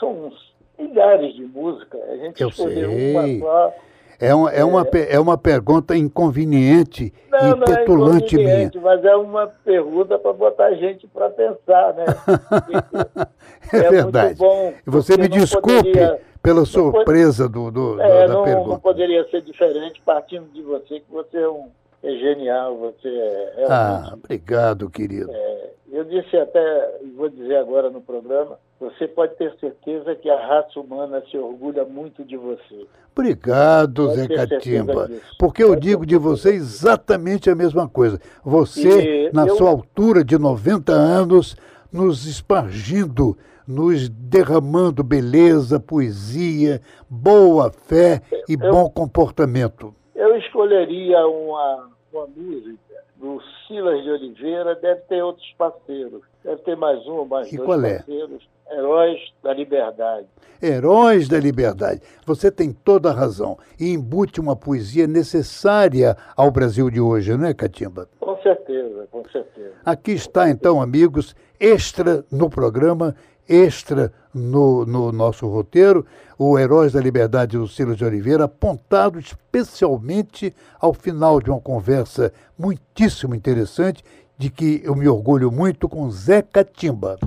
são 0.00 0.28
uns 0.28 0.54
milhares 0.78 1.34
de 1.34 1.42
música. 1.44 1.98
A 2.10 2.16
gente 2.16 2.40
Eu 2.40 2.48
escolheu 2.48 2.90
sei. 2.90 3.12
uma 3.12 3.46
só. 3.46 3.74
É 4.20 4.34
uma, 4.34 4.50
é 4.50 4.64
uma, 4.64 4.84
pe- 4.84 5.06
é 5.08 5.20
uma 5.20 5.38
pergunta 5.38 5.96
inconveniente 5.96 7.12
Não, 7.30 7.38
e 7.38 7.54
não 7.54 7.62
é 7.62 7.76
petulante 7.76 8.34
minha. 8.36 8.48
inconveniente, 8.48 8.78
mas 8.80 9.04
é 9.04 9.14
uma 9.16 9.46
pergunta 9.46 10.18
para 10.18 10.32
botar 10.32 10.66
a 10.66 10.74
gente 10.74 11.06
para 11.06 11.30
pensar, 11.30 11.94
né? 11.94 12.04
É, 13.72 13.76
É 13.78 13.90
verdade. 13.90 14.34
bom, 14.38 14.72
você 14.86 15.16
me 15.16 15.28
desculpe 15.28 15.68
poderia- 15.76 16.20
pela 16.42 16.64
surpresa 16.64 17.48
do, 17.48 17.70
do- 17.70 17.96
da- 17.96 18.04
É, 18.06 18.26
da 18.26 18.32
não, 18.34 18.44
pergunta. 18.44 18.68
não 18.70 18.78
poderia 18.80 19.28
ser 19.30 19.42
diferente 19.42 20.00
partindo 20.04 20.46
de 20.52 20.62
você, 20.62 21.00
que 21.00 21.10
você 21.10 21.36
é, 21.36 21.48
um, 21.48 21.68
é 22.02 22.10
genial, 22.16 22.76
você 22.76 23.08
é, 23.08 23.64
Ah, 23.68 23.98
realmente. 24.00 24.14
obrigado, 24.24 24.90
querido. 24.90 25.30
é, 25.32 25.70
Eu 25.90 26.04
disse 26.04 26.36
até, 26.36 26.98
vou 27.16 27.30
dizer 27.30 27.56
agora 27.56 27.88
no 27.88 28.00
programa, 28.02 28.58
você 28.78 29.08
pode 29.08 29.34
ter 29.36 29.54
certeza 29.58 30.14
que 30.14 30.28
a 30.28 30.36
raça 30.38 30.78
humana 30.78 31.22
se 31.30 31.36
orgulha 31.38 31.82
muito 31.84 32.22
de 32.24 32.36
você. 32.36 32.86
Obrigado, 33.16 34.06
Pode 34.06 34.16
Zé 34.16 34.28
Catimba. 34.28 35.10
Porque 35.38 35.62
eu 35.62 35.70
Pode 35.70 35.80
digo 35.80 36.04
de 36.06 36.16
você 36.18 36.50
exatamente 36.50 37.50
a 37.50 37.54
mesma 37.54 37.88
coisa. 37.88 38.20
Você, 38.44 39.28
E 39.28 39.32
na 39.32 39.46
eu- 39.46 39.56
sua 39.56 39.70
altura 39.70 40.22
de 40.22 40.38
90 40.38 40.92
anos, 40.92 41.56
nos 41.90 42.26
espargindo, 42.26 43.36
nos 43.66 44.08
derramando 44.08 45.02
beleza, 45.02 45.80
poesia, 45.80 46.80
boa 47.08 47.70
fé 47.72 48.20
e 48.48 48.52
Eu- 48.52 48.70
bom 48.70 48.88
comportamento. 48.90 49.94
Eu 50.38 50.42
escolheria 50.42 51.26
uma, 51.26 51.90
uma 52.12 52.26
música 52.28 52.78
do 53.16 53.42
Silas 53.66 54.04
de 54.04 54.10
Oliveira, 54.10 54.76
deve 54.76 55.00
ter 55.08 55.20
outros 55.20 55.52
parceiros, 55.58 56.22
deve 56.44 56.62
ter 56.62 56.76
mais 56.76 57.04
um, 57.08 57.24
mais 57.24 57.52
E 57.52 57.56
dois 57.56 57.66
qual 57.66 57.84
é? 57.84 57.96
parceiros, 57.96 58.48
Heróis 58.70 59.18
da 59.42 59.52
Liberdade. 59.52 60.26
Heróis 60.62 61.28
da 61.28 61.40
Liberdade. 61.40 62.00
Você 62.24 62.52
tem 62.52 62.72
toda 62.72 63.10
a 63.10 63.12
razão. 63.12 63.58
E 63.80 63.92
embute 63.92 64.40
uma 64.40 64.54
poesia 64.54 65.08
necessária 65.08 66.16
ao 66.36 66.52
Brasil 66.52 66.88
de 66.88 67.00
hoje, 67.00 67.36
não 67.36 67.46
é, 67.46 67.52
Catimba? 67.52 68.08
Com 68.20 68.40
certeza, 68.40 69.08
com 69.10 69.24
certeza. 69.28 69.72
Aqui 69.84 70.12
está, 70.12 70.48
então, 70.48 70.80
amigos, 70.80 71.34
extra 71.58 72.24
no 72.30 72.48
programa, 72.48 73.16
extra 73.48 74.12
no, 74.38 74.86
no 74.86 75.12
nosso 75.12 75.46
roteiro, 75.46 76.06
o 76.38 76.58
Heróis 76.58 76.92
da 76.92 77.00
Liberdade 77.00 77.58
do 77.58 77.66
Silas 77.66 77.96
de 77.96 78.04
Oliveira, 78.04 78.44
apontado 78.44 79.18
especialmente 79.18 80.54
ao 80.80 80.94
final 80.94 81.40
de 81.40 81.50
uma 81.50 81.60
conversa 81.60 82.32
muitíssimo 82.58 83.34
interessante, 83.34 84.04
de 84.38 84.48
que 84.48 84.80
eu 84.84 84.94
me 84.94 85.08
orgulho 85.08 85.50
muito 85.50 85.88
com 85.88 86.08
Zé 86.10 86.40
Catimba. 86.42 87.18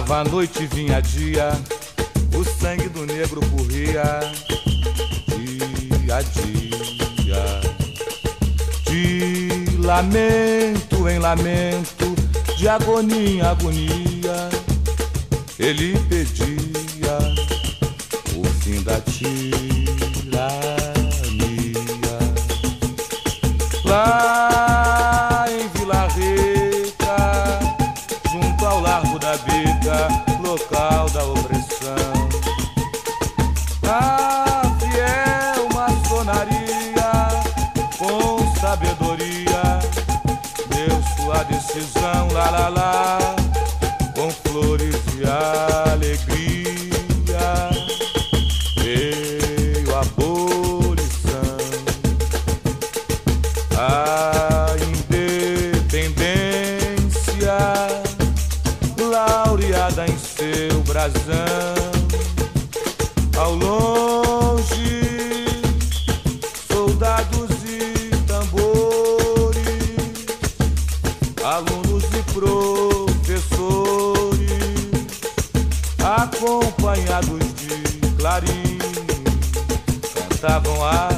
Passava 0.00 0.20
a 0.20 0.24
noite 0.24 0.66
vinha 0.66 0.98
dia, 1.02 1.50
o 2.34 2.42
sangue 2.42 2.88
do 2.88 3.04
negro 3.04 3.38
corria 3.50 4.20
dia 5.28 6.16
a 6.16 6.22
dia. 6.22 7.60
De 8.86 9.76
lamento 9.76 11.06
em 11.06 11.18
lamento, 11.18 12.14
de 12.56 12.66
agonia 12.66 13.30
em 13.30 13.40
agonia, 13.42 14.48
ele 15.58 15.99
independência 57.40 58.02
laureada 58.98 60.06
em 60.06 60.18
seu 60.18 60.82
brasão. 60.82 61.14
Ao 63.38 63.54
longe 63.54 65.46
soldados 66.70 67.50
e 67.64 68.10
tambores 68.26 69.56
alunos 71.42 72.04
e 72.04 72.22
professores 72.34 73.70
acompanhados 75.98 77.40
de 77.54 77.80
clarim 78.18 78.78
cantavam 80.28 80.84
assim 80.84 81.09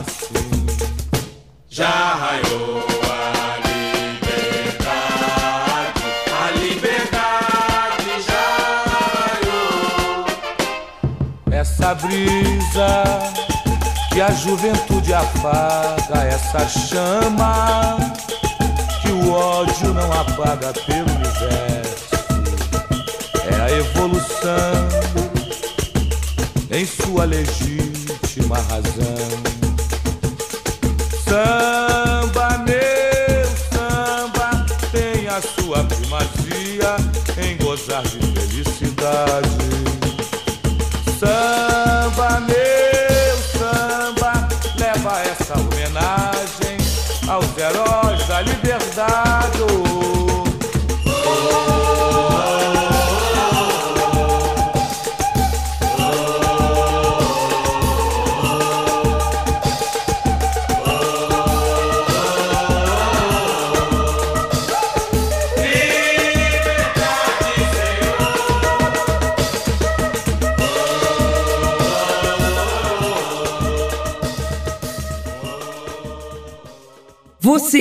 brisa 12.82 13.32
que 14.12 14.20
a 14.20 14.30
juventude 14.30 15.14
apaga, 15.14 16.24
essa 16.24 16.68
chama 16.68 17.96
que 19.00 19.08
o 19.10 19.32
ódio 19.32 19.94
não 19.94 20.12
apaga 20.12 20.72
pelo 20.86 21.10
universo. 21.14 22.12
É 23.50 23.60
a 23.60 23.70
evolução 23.70 24.88
em 26.70 26.84
sua 26.84 27.24
legítima 27.24 28.56
razão. 28.56 29.52
Samba, 31.24 32.58
meu 32.58 33.46
samba, 33.72 34.66
tem 34.90 35.26
a 35.28 35.40
sua 35.40 35.84
primazia 35.84 36.96
em 37.38 37.56
gozar 37.64 38.02
de 38.02 38.18
felicidade. 38.18 39.71
Liberdade. 48.42 49.91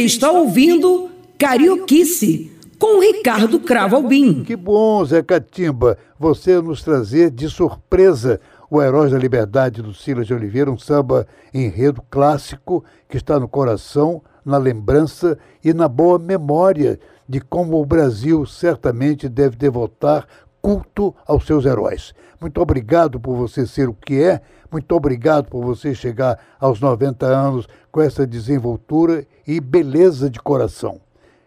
Está 0.05 0.31
ouvindo 0.31 1.09
Carioquice 1.37 2.51
com 2.79 2.99
Ricardo 2.99 3.59
Cravo 3.59 3.95
Albim. 3.95 4.43
Que 4.43 4.55
bom, 4.55 5.05
Zé 5.05 5.21
Catimba, 5.21 5.97
você 6.19 6.59
nos 6.59 6.83
trazer 6.83 7.29
de 7.29 7.47
surpresa 7.47 8.39
o 8.69 8.81
Heróis 8.81 9.11
da 9.11 9.17
Liberdade 9.19 9.81
do 9.81 9.93
Silas 9.93 10.25
de 10.25 10.33
Oliveira, 10.33 10.71
um 10.71 10.77
samba 10.77 11.27
enredo 11.53 12.01
clássico 12.09 12.83
que 13.07 13.17
está 13.17 13.39
no 13.39 13.47
coração, 13.47 14.21
na 14.43 14.57
lembrança 14.57 15.37
e 15.63 15.73
na 15.73 15.87
boa 15.87 16.17
memória 16.17 16.99
de 17.27 17.39
como 17.39 17.79
o 17.79 17.85
Brasil 17.85 18.45
certamente 18.45 19.29
deve 19.29 19.55
devotar 19.55 20.25
culto 20.61 21.13
aos 21.25 21.45
seus 21.45 21.65
heróis. 21.65 22.13
Muito 22.41 22.59
obrigado 22.59 23.19
por 23.19 23.35
você 23.35 23.67
ser 23.67 23.87
o 23.87 23.93
que 23.93 24.19
é, 24.19 24.41
muito 24.71 24.95
obrigado 24.95 25.47
por 25.47 25.63
você 25.63 25.93
chegar 25.93 26.39
aos 26.59 26.81
90 26.81 27.23
anos 27.23 27.67
com 27.91 28.01
essa 28.01 28.25
desenvoltura 28.25 29.27
e 29.47 29.61
beleza 29.61 30.27
de 30.27 30.39
coração. 30.41 30.99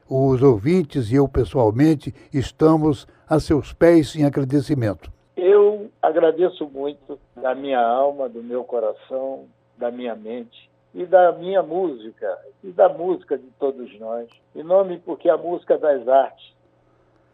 Os 0.09 0.41
ouvintes 0.41 1.11
e 1.11 1.17
eu 1.17 1.27
pessoalmente 1.27 2.15
estamos 2.33 3.09
a 3.29 3.41
seus 3.41 3.73
pés 3.73 4.15
em 4.15 4.25
agradecimento. 4.25 5.11
Eu 5.37 5.91
agradeço 6.01 6.65
muito 6.69 7.19
da 7.35 7.57
minha 7.57 7.85
alma, 7.85 8.29
do 8.29 8.41
meu 8.41 8.63
coração, 8.63 9.47
da 9.77 9.91
minha 9.91 10.15
mente 10.15 10.71
e 10.95 11.05
da 11.05 11.33
minha 11.33 11.61
música 11.61 12.39
e 12.63 12.69
da 12.71 12.89
música 12.89 13.37
de 13.37 13.49
todos 13.59 13.99
nós. 13.99 14.29
Em 14.55 14.63
nome 14.63 15.01
porque 15.05 15.29
a 15.29 15.37
música 15.37 15.77
das 15.77 16.07
artes 16.07 16.55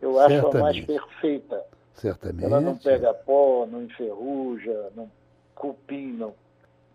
eu 0.01 0.19
acho 0.19 0.39
a 0.47 0.59
mais 0.59 0.77
Certamente. 0.77 0.87
perfeita. 0.87 1.63
Certamente. 2.01 2.45
Ela 2.45 2.61
não 2.63 2.77
pega 2.77 3.13
pó, 3.13 3.67
não 3.71 3.83
enferruja, 3.83 4.89
não 4.97 5.11
cupim, 5.55 6.13
não. 6.13 6.33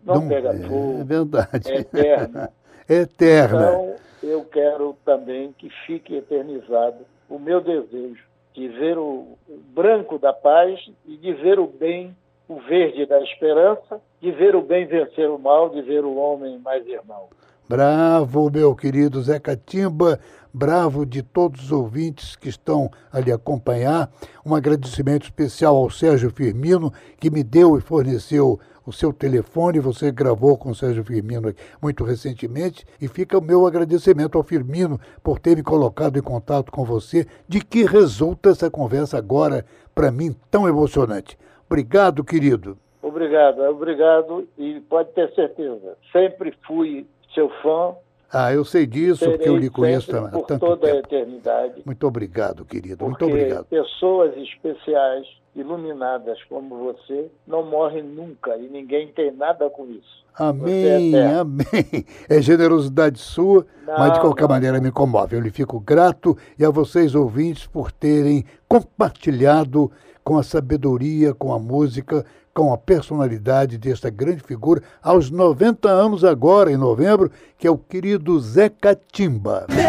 não, 0.04 0.16
não 0.16 0.28
pega 0.28 0.50
é, 0.50 0.58
fogo. 0.66 0.98
É 1.00 1.04
verdade. 1.04 1.72
É 1.72 1.78
eterna. 1.78 2.52
é 2.88 2.94
eterna. 2.94 3.68
Então, 3.68 3.94
eu 4.22 4.44
quero 4.44 4.96
também 5.04 5.52
que 5.52 5.70
fique 5.86 6.16
eternizado 6.16 7.06
o 7.28 7.38
meu 7.38 7.60
desejo 7.60 8.24
de 8.52 8.68
ver 8.68 8.98
o 8.98 9.38
branco 9.72 10.18
da 10.18 10.32
paz 10.32 10.80
e 11.06 11.16
de 11.16 11.32
ver 11.34 11.60
o 11.60 11.68
bem, 11.68 12.16
o 12.48 12.58
verde 12.58 13.06
da 13.06 13.20
esperança, 13.22 14.00
de 14.20 14.32
ver 14.32 14.56
o 14.56 14.62
bem 14.62 14.86
vencer 14.86 15.28
o 15.30 15.38
mal, 15.38 15.68
de 15.68 15.82
ver 15.82 16.04
o 16.04 16.16
homem 16.16 16.58
mais 16.58 16.84
irmão. 16.86 17.28
Bravo, 17.68 18.50
meu 18.50 18.74
querido 18.74 19.22
Zé 19.22 19.38
Catimba, 19.38 20.18
bravo 20.56 21.04
de 21.04 21.22
todos 21.22 21.64
os 21.64 21.72
ouvintes 21.72 22.34
que 22.34 22.48
estão 22.48 22.90
ali 23.12 23.30
acompanhar. 23.30 24.10
Um 24.44 24.54
agradecimento 24.54 25.24
especial 25.24 25.76
ao 25.76 25.90
Sérgio 25.90 26.30
Firmino, 26.30 26.90
que 27.20 27.30
me 27.30 27.44
deu 27.44 27.76
e 27.76 27.80
forneceu 27.82 28.58
o 28.86 28.92
seu 28.92 29.12
telefone, 29.12 29.80
você 29.80 30.10
gravou 30.10 30.56
com 30.56 30.70
o 30.70 30.74
Sérgio 30.74 31.04
Firmino 31.04 31.52
muito 31.82 32.04
recentemente, 32.04 32.86
e 32.98 33.06
fica 33.06 33.36
o 33.36 33.42
meu 33.42 33.66
agradecimento 33.66 34.38
ao 34.38 34.44
Firmino 34.44 34.98
por 35.22 35.38
ter 35.38 35.56
me 35.56 35.62
colocado 35.62 36.18
em 36.18 36.22
contato 36.22 36.72
com 36.72 36.84
você, 36.84 37.26
de 37.46 37.62
que 37.62 37.84
resulta 37.84 38.48
essa 38.48 38.70
conversa 38.70 39.18
agora, 39.18 39.66
para 39.94 40.10
mim, 40.10 40.34
tão 40.50 40.66
emocionante. 40.66 41.36
Obrigado, 41.68 42.24
querido. 42.24 42.78
Obrigado, 43.02 43.60
obrigado, 43.62 44.48
e 44.56 44.80
pode 44.88 45.10
ter 45.12 45.34
certeza, 45.34 45.98
sempre 46.12 46.54
fui 46.66 47.06
seu 47.34 47.50
fã, 47.62 47.94
ah, 48.32 48.52
eu 48.52 48.64
sei 48.64 48.86
disso, 48.86 49.20
Serei 49.20 49.36
porque 49.36 49.48
eu 49.48 49.56
lhe 49.56 49.70
conheço 49.70 50.16
há 50.16 50.28
por 50.28 50.46
tanto 50.46 50.66
toda 50.66 50.86
tempo. 50.86 50.96
a 50.96 50.98
eternidade. 50.98 51.82
Muito 51.84 52.06
obrigado, 52.06 52.64
querido. 52.64 53.04
Muito 53.04 53.24
obrigado. 53.24 53.64
pessoas 53.66 54.36
especiais, 54.36 55.26
iluminadas 55.54 56.42
como 56.44 56.76
você, 56.76 57.30
não 57.46 57.64
morrem 57.64 58.02
nunca 58.02 58.56
e 58.56 58.68
ninguém 58.68 59.08
tem 59.08 59.30
nada 59.32 59.70
com 59.70 59.86
isso. 59.86 60.26
Amém, 60.38 61.14
é 61.14 61.34
amém. 61.36 62.04
É 62.28 62.42
generosidade 62.42 63.18
sua, 63.18 63.66
não, 63.86 63.98
mas 63.98 64.12
de 64.14 64.20
qualquer 64.20 64.42
não. 64.42 64.50
maneira 64.50 64.80
me 64.80 64.90
comove. 64.90 65.34
Eu 65.34 65.40
lhe 65.40 65.50
fico 65.50 65.80
grato 65.80 66.36
e 66.58 66.64
a 66.64 66.70
vocês 66.70 67.14
ouvintes 67.14 67.66
por 67.66 67.90
terem 67.90 68.44
compartilhado 68.68 69.90
com 70.22 70.36
a 70.36 70.42
sabedoria, 70.42 71.32
com 71.32 71.54
a 71.54 71.58
música, 71.58 72.26
com 72.56 72.72
a 72.72 72.78
personalidade 72.78 73.76
desta 73.76 74.08
grande 74.08 74.42
figura, 74.42 74.82
aos 75.02 75.30
90 75.30 75.90
anos 75.90 76.24
agora, 76.24 76.72
em 76.72 76.76
novembro, 76.78 77.30
que 77.58 77.66
é 77.66 77.70
o 77.70 77.76
querido 77.76 78.40
Zé 78.40 78.70
Catimba. 78.70 79.66
Meu 79.68 79.84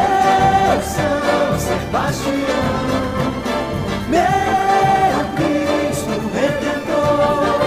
São 0.81 1.57
Sebastião, 1.57 2.33
meu 4.09 4.19
Cristo 5.37 6.09
Redentor, 6.33 7.61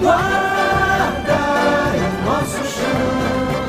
guardai 0.00 1.98
o 1.98 2.24
nosso 2.24 2.64
chão, 2.72 3.66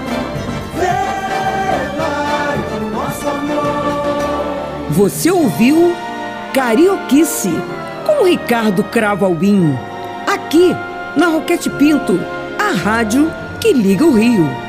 velai 0.78 2.60
o 2.78 2.92
nosso 2.92 3.28
amor. 3.28 4.92
Você 4.92 5.32
ouviu 5.32 5.92
Carioquice 6.54 7.50
com 8.06 8.26
Ricardo 8.26 8.84
Cravo 8.84 9.26
Albim 9.26 9.76
aqui 10.46 10.76
na 11.18 11.28
Roquete 11.28 11.70
Pinto, 11.72 12.20
a 12.60 12.72
rádio 12.72 13.32
que 13.60 13.74
liga 13.74 14.06
o 14.06 14.12
Rio. 14.12 14.65